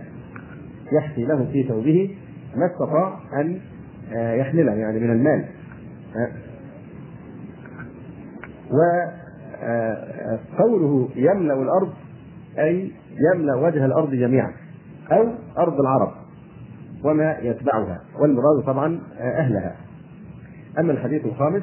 يحفي 0.92 1.24
له 1.24 1.44
في 1.52 1.62
ثوبه 1.62 2.16
ما 2.56 2.66
استطاع 2.66 3.18
أن 3.40 3.60
آه، 4.16 4.34
يحمله 4.34 4.72
يعني 4.72 5.00
من 5.00 5.10
المال. 5.10 5.44
وقوله 10.58 11.08
آه، 11.16 11.18
يملأ 11.18 11.62
الأرض 11.62 11.92
أي 12.58 12.92
يملأ 13.34 13.54
وجه 13.56 13.84
الأرض 13.84 14.10
جميعا 14.10 14.52
أو 15.12 15.28
أرض 15.58 15.80
العرب 15.80 16.12
وما 17.04 17.36
يتبعها 17.42 18.00
والمراد 18.20 18.64
طبعا 18.66 19.00
أهلها. 19.20 19.76
أما 20.78 20.92
الحديث 20.92 21.26
الخامس 21.26 21.62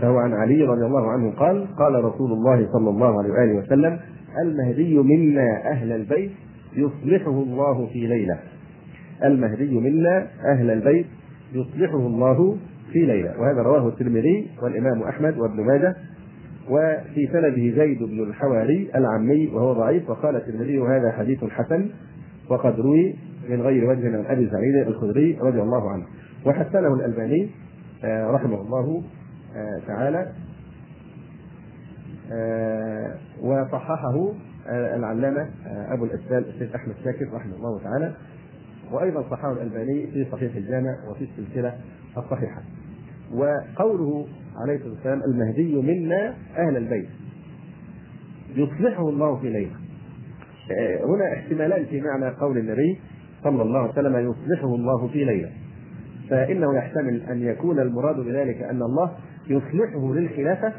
فهو 0.00 0.18
عن 0.18 0.32
علي 0.32 0.62
رضي 0.62 0.86
الله 0.86 1.10
عنه 1.10 1.30
قال 1.30 1.66
قال 1.78 2.04
رسول 2.04 2.32
الله 2.32 2.68
صلى 2.72 2.90
الله 2.90 3.18
عليه 3.18 3.30
وآله 3.30 3.58
وسلم 3.58 3.98
المهدي 4.42 4.98
منا 4.98 5.70
أهل 5.70 5.92
البيت 5.92 6.30
يصلحه 6.76 7.30
الله 7.30 7.86
في 7.86 8.06
ليلة. 8.06 8.38
المهدي 9.24 9.80
منا 9.80 10.26
أهل 10.52 10.70
البيت 10.70 11.06
يصلحه 11.52 11.98
الله 11.98 12.56
في 12.92 12.98
ليلة. 12.98 13.40
وهذا 13.40 13.62
رواه 13.62 13.88
الترمذي 13.88 14.50
والإمام 14.62 15.02
أحمد 15.02 15.38
وابن 15.38 15.66
ماجه 15.66 15.96
وفي 16.70 17.28
سنده 17.32 17.84
زيد 17.84 18.02
بن 18.02 18.22
الحواري 18.22 18.90
العمي 18.94 19.46
وهو 19.48 19.72
ضعيف 19.72 20.10
وقال 20.10 20.36
الترمذي 20.36 20.78
هذا 20.78 21.12
حديث 21.12 21.44
حسن 21.44 21.90
وقد 22.50 22.80
روي 22.80 23.16
من 23.48 23.62
غير 23.62 23.90
وجه 23.90 24.08
من 24.08 24.26
أبي 24.26 24.50
سعيد 24.50 24.86
الخدري 24.86 25.38
رضي 25.40 25.62
الله 25.62 25.90
عنه. 25.90 26.06
وحسنه 26.46 26.94
الألباني 26.94 27.50
آه، 28.04 28.30
رحمه 28.30 28.60
الله 28.60 29.02
آه، 29.56 29.80
تعالى 29.86 30.32
آه، 32.32 33.14
وصححه 33.40 34.32
العلامة 34.68 35.50
أبو 35.66 36.04
الاسبال 36.04 36.48
الشيخ 36.48 36.74
أحمد 36.74 36.94
شاكر 37.04 37.32
رحمه 37.32 37.56
الله 37.56 37.78
تعالى 37.78 38.14
وأيضا 38.92 39.22
صححه 39.30 39.52
الألباني 39.52 40.06
في 40.06 40.26
صحيح 40.32 40.56
الجامع 40.56 40.96
وفي 41.10 41.24
السلسلة 41.24 41.74
الصحيحة. 42.16 42.62
وقوله 43.34 44.26
عليه 44.56 44.76
الصلاة 44.76 44.92
والسلام 44.92 45.20
المهدي 45.22 45.74
منا 45.74 46.34
أهل 46.56 46.76
البيت. 46.76 47.08
يصلحه 48.56 49.08
الله 49.08 49.36
في 49.36 49.50
ليلة. 49.50 49.70
آه، 50.70 51.04
هنا 51.04 51.32
احتمالان 51.32 51.84
في 51.84 52.00
معنى 52.00 52.28
قول 52.28 52.58
النبي 52.58 53.00
صلى 53.44 53.62
الله 53.62 53.78
عليه 53.78 53.90
وسلم 53.90 54.30
يصلحه 54.30 54.74
الله 54.74 55.08
في 55.08 55.24
ليلة. 55.24 55.50
فإنه 56.30 56.76
يحتمل 56.76 57.22
أن 57.22 57.42
يكون 57.42 57.80
المراد 57.80 58.16
بذلك 58.16 58.62
أن 58.62 58.82
الله 58.82 59.12
يصلحه 59.46 60.14
للخلافة 60.14 60.72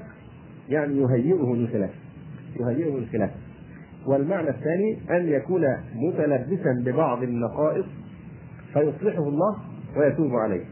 يعني 0.70 0.98
يهيئه 0.98 1.56
للخلافة. 1.56 1.94
يهيئه 2.60 2.98
للخلافة. 2.98 3.36
والمعنى 4.08 4.50
الثاني 4.50 4.98
أن 5.12 5.28
يكون 5.28 5.62
متلبسا 5.96 6.84
ببعض 6.86 7.24
النقائص 7.24 7.86
فيصلحه 8.74 9.28
الله 9.28 9.56
ويتوب 9.98 10.32
عليه. 10.36 10.66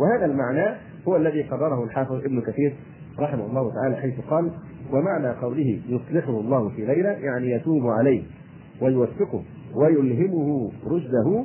وهذا 0.00 0.24
المعنى 0.24 0.76
هو 1.08 1.16
الذي 1.16 1.42
قرره 1.42 1.84
الحافظ 1.84 2.14
ابن 2.14 2.40
كثير 2.40 2.74
رحمه 3.18 3.46
الله 3.46 3.72
تعالى 3.74 3.96
حيث 3.96 4.14
قال 4.30 4.50
ومعنى 4.92 5.28
قوله 5.28 5.80
يصلحه 5.88 6.40
الله 6.40 6.68
في 6.68 6.86
ليلة 6.86 7.10
يعني 7.10 7.50
يتوب 7.50 7.86
عليه 7.86 8.22
ويوفقه 8.80 9.42
ويلهمه 9.74 10.70
رشده 10.86 11.44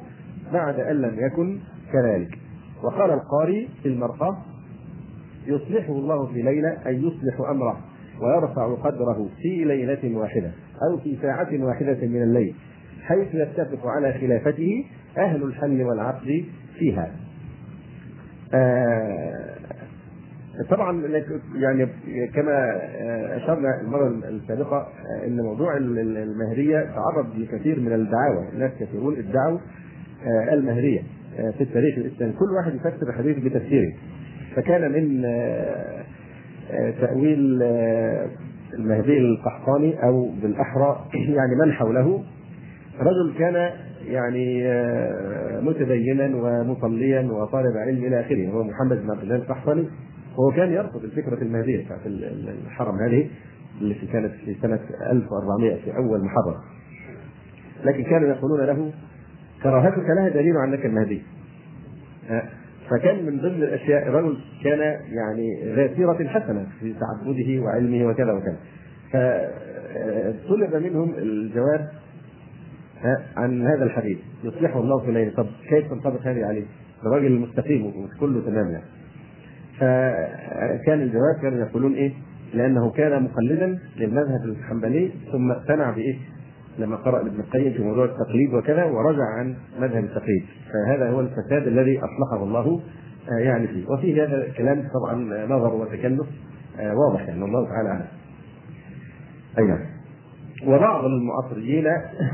بعد 0.54 0.80
أن 0.80 0.95
لم 1.02 1.15
يكن 1.19 1.60
كذلك 1.93 2.38
وقال 2.84 3.12
القاري 3.12 3.69
في 3.84 3.89
المرقى 3.89 4.38
يصلحه 5.47 5.93
الله 5.93 6.26
في 6.26 6.41
ليلة 6.41 6.78
أي 6.88 6.95
يصلح 6.95 7.49
أمره 7.49 7.78
ويرفع 8.21 8.76
قدره 8.76 9.30
في 9.41 9.63
ليلة 9.65 10.17
واحدة 10.17 10.52
أو 10.89 10.97
في 10.97 11.17
ساعة 11.21 11.49
واحدة 11.54 12.08
من 12.08 12.23
الليل 12.23 12.56
حيث 13.04 13.28
يتفق 13.36 13.88
على 13.88 14.13
خلافته 14.13 14.86
أهل 15.17 15.43
الحل 15.43 15.82
والعقد 15.84 16.43
فيها 16.80 17.12
آه 18.54 19.52
طبعا 20.69 21.07
يعني 21.55 21.87
كما 22.35 22.81
أشرنا 23.37 23.81
المرة 23.81 24.07
السابقة 24.07 24.87
إن 25.27 25.41
موضوع 25.41 25.77
المهرية 25.77 26.79
تعرض 26.79 27.37
لكثير 27.37 27.79
من 27.79 27.93
الدعاوى، 27.93 28.49
الناس 28.53 28.71
كثيرون 28.79 29.17
ادعوا 29.17 29.59
آه، 30.25 30.53
المهرية 30.53 31.01
آه، 31.39 31.51
في 31.51 31.63
التاريخ 31.63 31.97
الإسلامي، 31.97 32.33
كل 32.33 32.45
واحد 32.57 32.75
يفسر 32.75 33.09
الحديث 33.09 33.37
بتفسيره. 33.37 33.93
فكان 34.55 34.91
من 34.91 35.23
تأويل 37.01 37.63
المهدي 38.73 39.17
القحطاني 39.17 40.03
أو 40.03 40.29
بالأحرى 40.41 41.05
يعني 41.37 41.55
من 41.55 41.71
حوله. 41.71 42.23
رجل 42.99 43.37
كان 43.39 43.71
يعني 44.07 44.67
آه، 44.67 45.59
متدينا 45.59 46.35
ومصليا 46.35 47.21
وطالب 47.21 47.77
علم 47.77 48.03
إلى 48.03 48.19
آخره 48.19 48.47
هو 48.47 48.63
محمد 48.63 49.03
بن 49.03 49.11
عبد 49.11 49.21
الله 49.23 49.35
القحطاني. 49.35 49.87
وهو 50.37 50.51
كان 50.51 50.71
يرفض 50.71 51.03
الفكرة 51.03 51.41
المهدية 51.41 51.85
بتاعت 51.85 51.99
الحرم 52.65 52.95
هذه 52.95 53.29
التي 53.81 54.07
كانت 54.07 54.31
في 54.45 54.55
سنة 54.61 54.79
1400 55.11 55.75
في 55.75 55.97
أول 55.97 56.23
محرم. 56.23 56.55
لكن 57.83 58.03
كانوا 58.03 58.29
يقولون 58.29 58.61
له 58.61 58.91
كراهتك 59.63 60.09
لها 60.17 60.29
دليل 60.29 60.57
أنك 60.57 60.85
المهدي. 60.85 61.21
آه، 62.29 62.43
فكان 62.89 63.25
من 63.25 63.37
ضمن 63.37 63.63
الأشياء 63.63 64.09
رجل 64.09 64.37
كان 64.63 64.79
يعني 65.11 65.75
ذا 65.75 65.95
سيرة 65.95 66.27
حسنة 66.27 66.67
في 66.79 66.93
تعبده 66.93 67.63
وعلمه 67.63 68.05
وكذا 68.05 68.31
وكذا. 68.31 68.57
فطلب 69.11 70.75
منهم 70.75 71.13
الجواب 71.17 71.89
عن 73.37 73.67
هذا 73.67 73.83
الحديث. 73.83 74.17
يصلحه 74.43 74.79
الله 74.79 74.99
في 74.99 75.09
الليل. 75.09 75.33
طب 75.35 75.47
كيف 75.69 75.89
تنطبق 75.89 76.21
هذه 76.21 76.45
عليه؟ 76.45 76.65
الراجل 77.05 77.25
المستقيم 77.25 77.85
وكله 77.85 78.41
تمام 78.41 78.71
يعني. 78.71 79.02
فكان 79.79 81.01
الجواب 81.01 81.36
كانوا 81.41 81.65
يقولون 81.67 81.93
إيه؟ 81.93 82.13
لأنه 82.53 82.91
كان 82.91 83.23
مقلدا 83.23 83.79
للمذهب 83.97 84.45
الحنبلي 84.45 85.12
ثم 85.31 85.51
اقتنع 85.51 85.91
بإيه؟ 85.91 86.15
لما 86.79 86.95
قرأ 86.95 87.21
ابن 87.21 87.39
القيم 87.39 87.73
في 87.73 87.83
موضوع 87.83 88.05
التقليد 88.05 88.53
وكذا 88.53 88.83
ورجع 88.83 89.23
عن 89.38 89.55
مذهب 89.79 90.03
التقليد. 90.03 90.43
فهذا 90.73 91.09
هو 91.09 91.19
الفساد 91.19 91.67
الذي 91.67 91.99
أصلحه 91.99 92.43
الله 92.43 92.81
آه، 93.31 93.39
يعني 93.39 93.67
فيه. 93.67 93.88
وفيه 93.88 94.23
هذا 94.23 94.45
الكلام 94.45 94.88
طبعا 94.93 95.45
نظر 95.45 95.73
وتكلف 95.73 96.27
آه، 96.79 96.95
واضح 96.95 97.27
يعني 97.27 97.45
الله 97.45 97.67
تعالى 97.67 97.89
أعلم. 97.89 98.05
أي 99.59 99.63
نعم. 99.63 99.79
وبعض 100.67 101.05
المعاصرين 101.05 101.88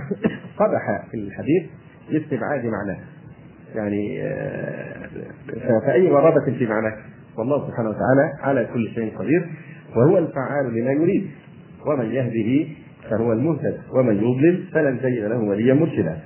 قبح 0.60 1.08
في 1.12 1.18
الحديث 1.18 1.64
لاستبعاد 2.10 2.66
معناه. 2.66 3.00
يعني 3.76 4.24
آه، 4.24 5.10
فأي 5.86 6.10
غرابة 6.10 6.58
في 6.58 6.66
معناه؟ 6.68 6.98
والله 7.40 7.68
سبحانه 7.68 7.90
وتعالى 7.90 8.34
على 8.44 8.68
كل 8.74 8.90
شيء 8.96 9.18
قدير 9.18 9.50
وهو 9.96 10.18
الفعال 10.18 10.74
لما 10.76 10.92
يريد. 10.92 11.28
ومن 11.86 12.06
يهده 12.06 12.68
فهو 13.10 13.34
المهتد 13.34 13.78
ومن 13.94 14.16
يضلل 14.16 14.64
فلن 14.74 15.00
تجد 15.00 15.24
له 15.24 15.40
وليا 15.40 15.74
مرشدا. 15.74 16.18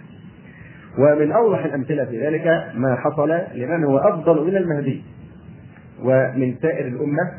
ومن 0.97 1.31
أوضح 1.31 1.65
الأمثلة 1.65 2.05
في 2.05 2.25
ذلك 2.25 2.47
ما 2.75 2.95
حصل 2.95 3.29
لمن 3.55 3.83
هو 3.83 3.97
أفضل 3.97 4.47
من 4.47 4.57
المهدي 4.57 5.01
ومن 6.03 6.55
سائر 6.61 6.87
الأمة 6.87 7.31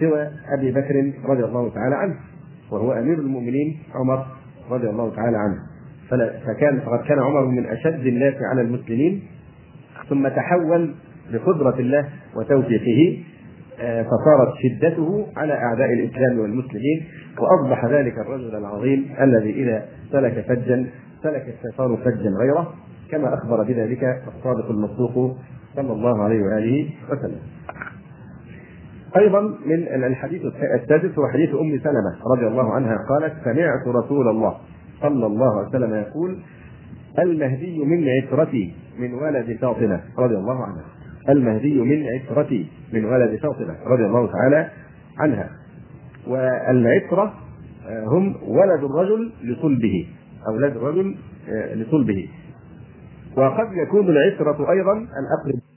سوى 0.00 0.28
أبي 0.58 0.70
بكر 0.72 1.12
رضي 1.24 1.44
الله 1.44 1.70
تعالى 1.74 1.96
عنه 1.96 2.14
وهو 2.70 2.92
أمير 2.92 3.18
المؤمنين 3.18 3.78
عمر 3.94 4.26
رضي 4.70 4.88
الله 4.90 5.14
تعالى 5.16 5.36
عنه. 5.36 5.58
فكان 6.46 6.80
فقد 6.80 7.04
كان 7.08 7.18
عمر 7.18 7.46
من 7.46 7.66
أشد 7.66 8.06
الناس 8.06 8.34
على 8.52 8.62
المسلمين 8.62 9.22
ثم 10.08 10.28
تحول 10.28 10.94
بقدرة 11.32 11.78
الله 11.78 12.08
وتوفيقه 12.36 13.18
آه، 13.80 14.02
فصارت 14.02 14.52
شدته 14.62 15.26
على 15.36 15.52
أعداء 15.52 15.92
الإسلام 15.92 16.38
والمسلمين 16.38 17.04
وأصبح 17.38 17.84
ذلك 17.84 18.18
الرجل 18.18 18.56
العظيم 18.56 19.14
الذي 19.20 19.50
إذا 19.50 19.86
سلك 20.12 20.44
فجا 20.48 20.86
سلك 21.22 21.54
الشيطان 21.56 21.96
فجا 21.96 22.30
غيره 22.40 22.74
كما 23.10 23.34
أخبر 23.34 23.62
بذلك 23.62 24.22
الصادق 24.28 24.70
المصدوق 24.70 25.36
صلى 25.76 25.92
الله 25.92 26.22
عليه 26.22 26.42
وآله 26.42 26.90
وسلم. 27.10 27.38
أيضا 29.16 29.40
من 29.40 30.04
الحديث 30.04 30.42
السادس 30.82 31.18
هو 31.18 31.28
حديث 31.28 31.50
أم 31.54 31.78
سلمة 31.78 32.34
رضي 32.36 32.46
الله 32.46 32.72
عنها 32.74 32.96
قالت 33.08 33.34
سمعت 33.44 34.04
رسول 34.04 34.28
الله 34.28 34.56
صلى 35.00 35.26
الله 35.26 35.58
عليه 35.58 35.68
وسلم 35.68 35.94
يقول 35.94 36.38
المهدي 37.18 37.84
من 37.84 38.08
عترتي 38.08 38.74
من 38.98 39.14
ولد 39.14 39.58
فاطمة 39.60 40.00
رضي 40.18 40.34
الله 40.34 40.64
عنها 40.64 40.84
المهدي 41.28 41.80
من 41.80 42.06
عترتي 42.06 42.66
من 42.92 43.04
ولد 43.04 43.40
فاطمة 43.42 43.76
رضي 43.86 44.06
الله 44.06 44.32
تعالى 44.32 44.70
عنها. 45.18 45.50
والعترة 46.26 47.34
آه، 47.86 48.04
هم 48.06 48.36
ولد 48.42 48.84
الرجل 48.84 49.32
لصلبه 49.44 50.06
أولاد 50.48 50.76
الرجل 50.76 51.16
آه، 51.48 51.74
لصلبه. 51.74 52.28
وقد 53.36 53.72
يكون 53.72 54.08
العترة 54.08 54.70
أيضا 54.70 54.92
الأقرب 54.92 55.71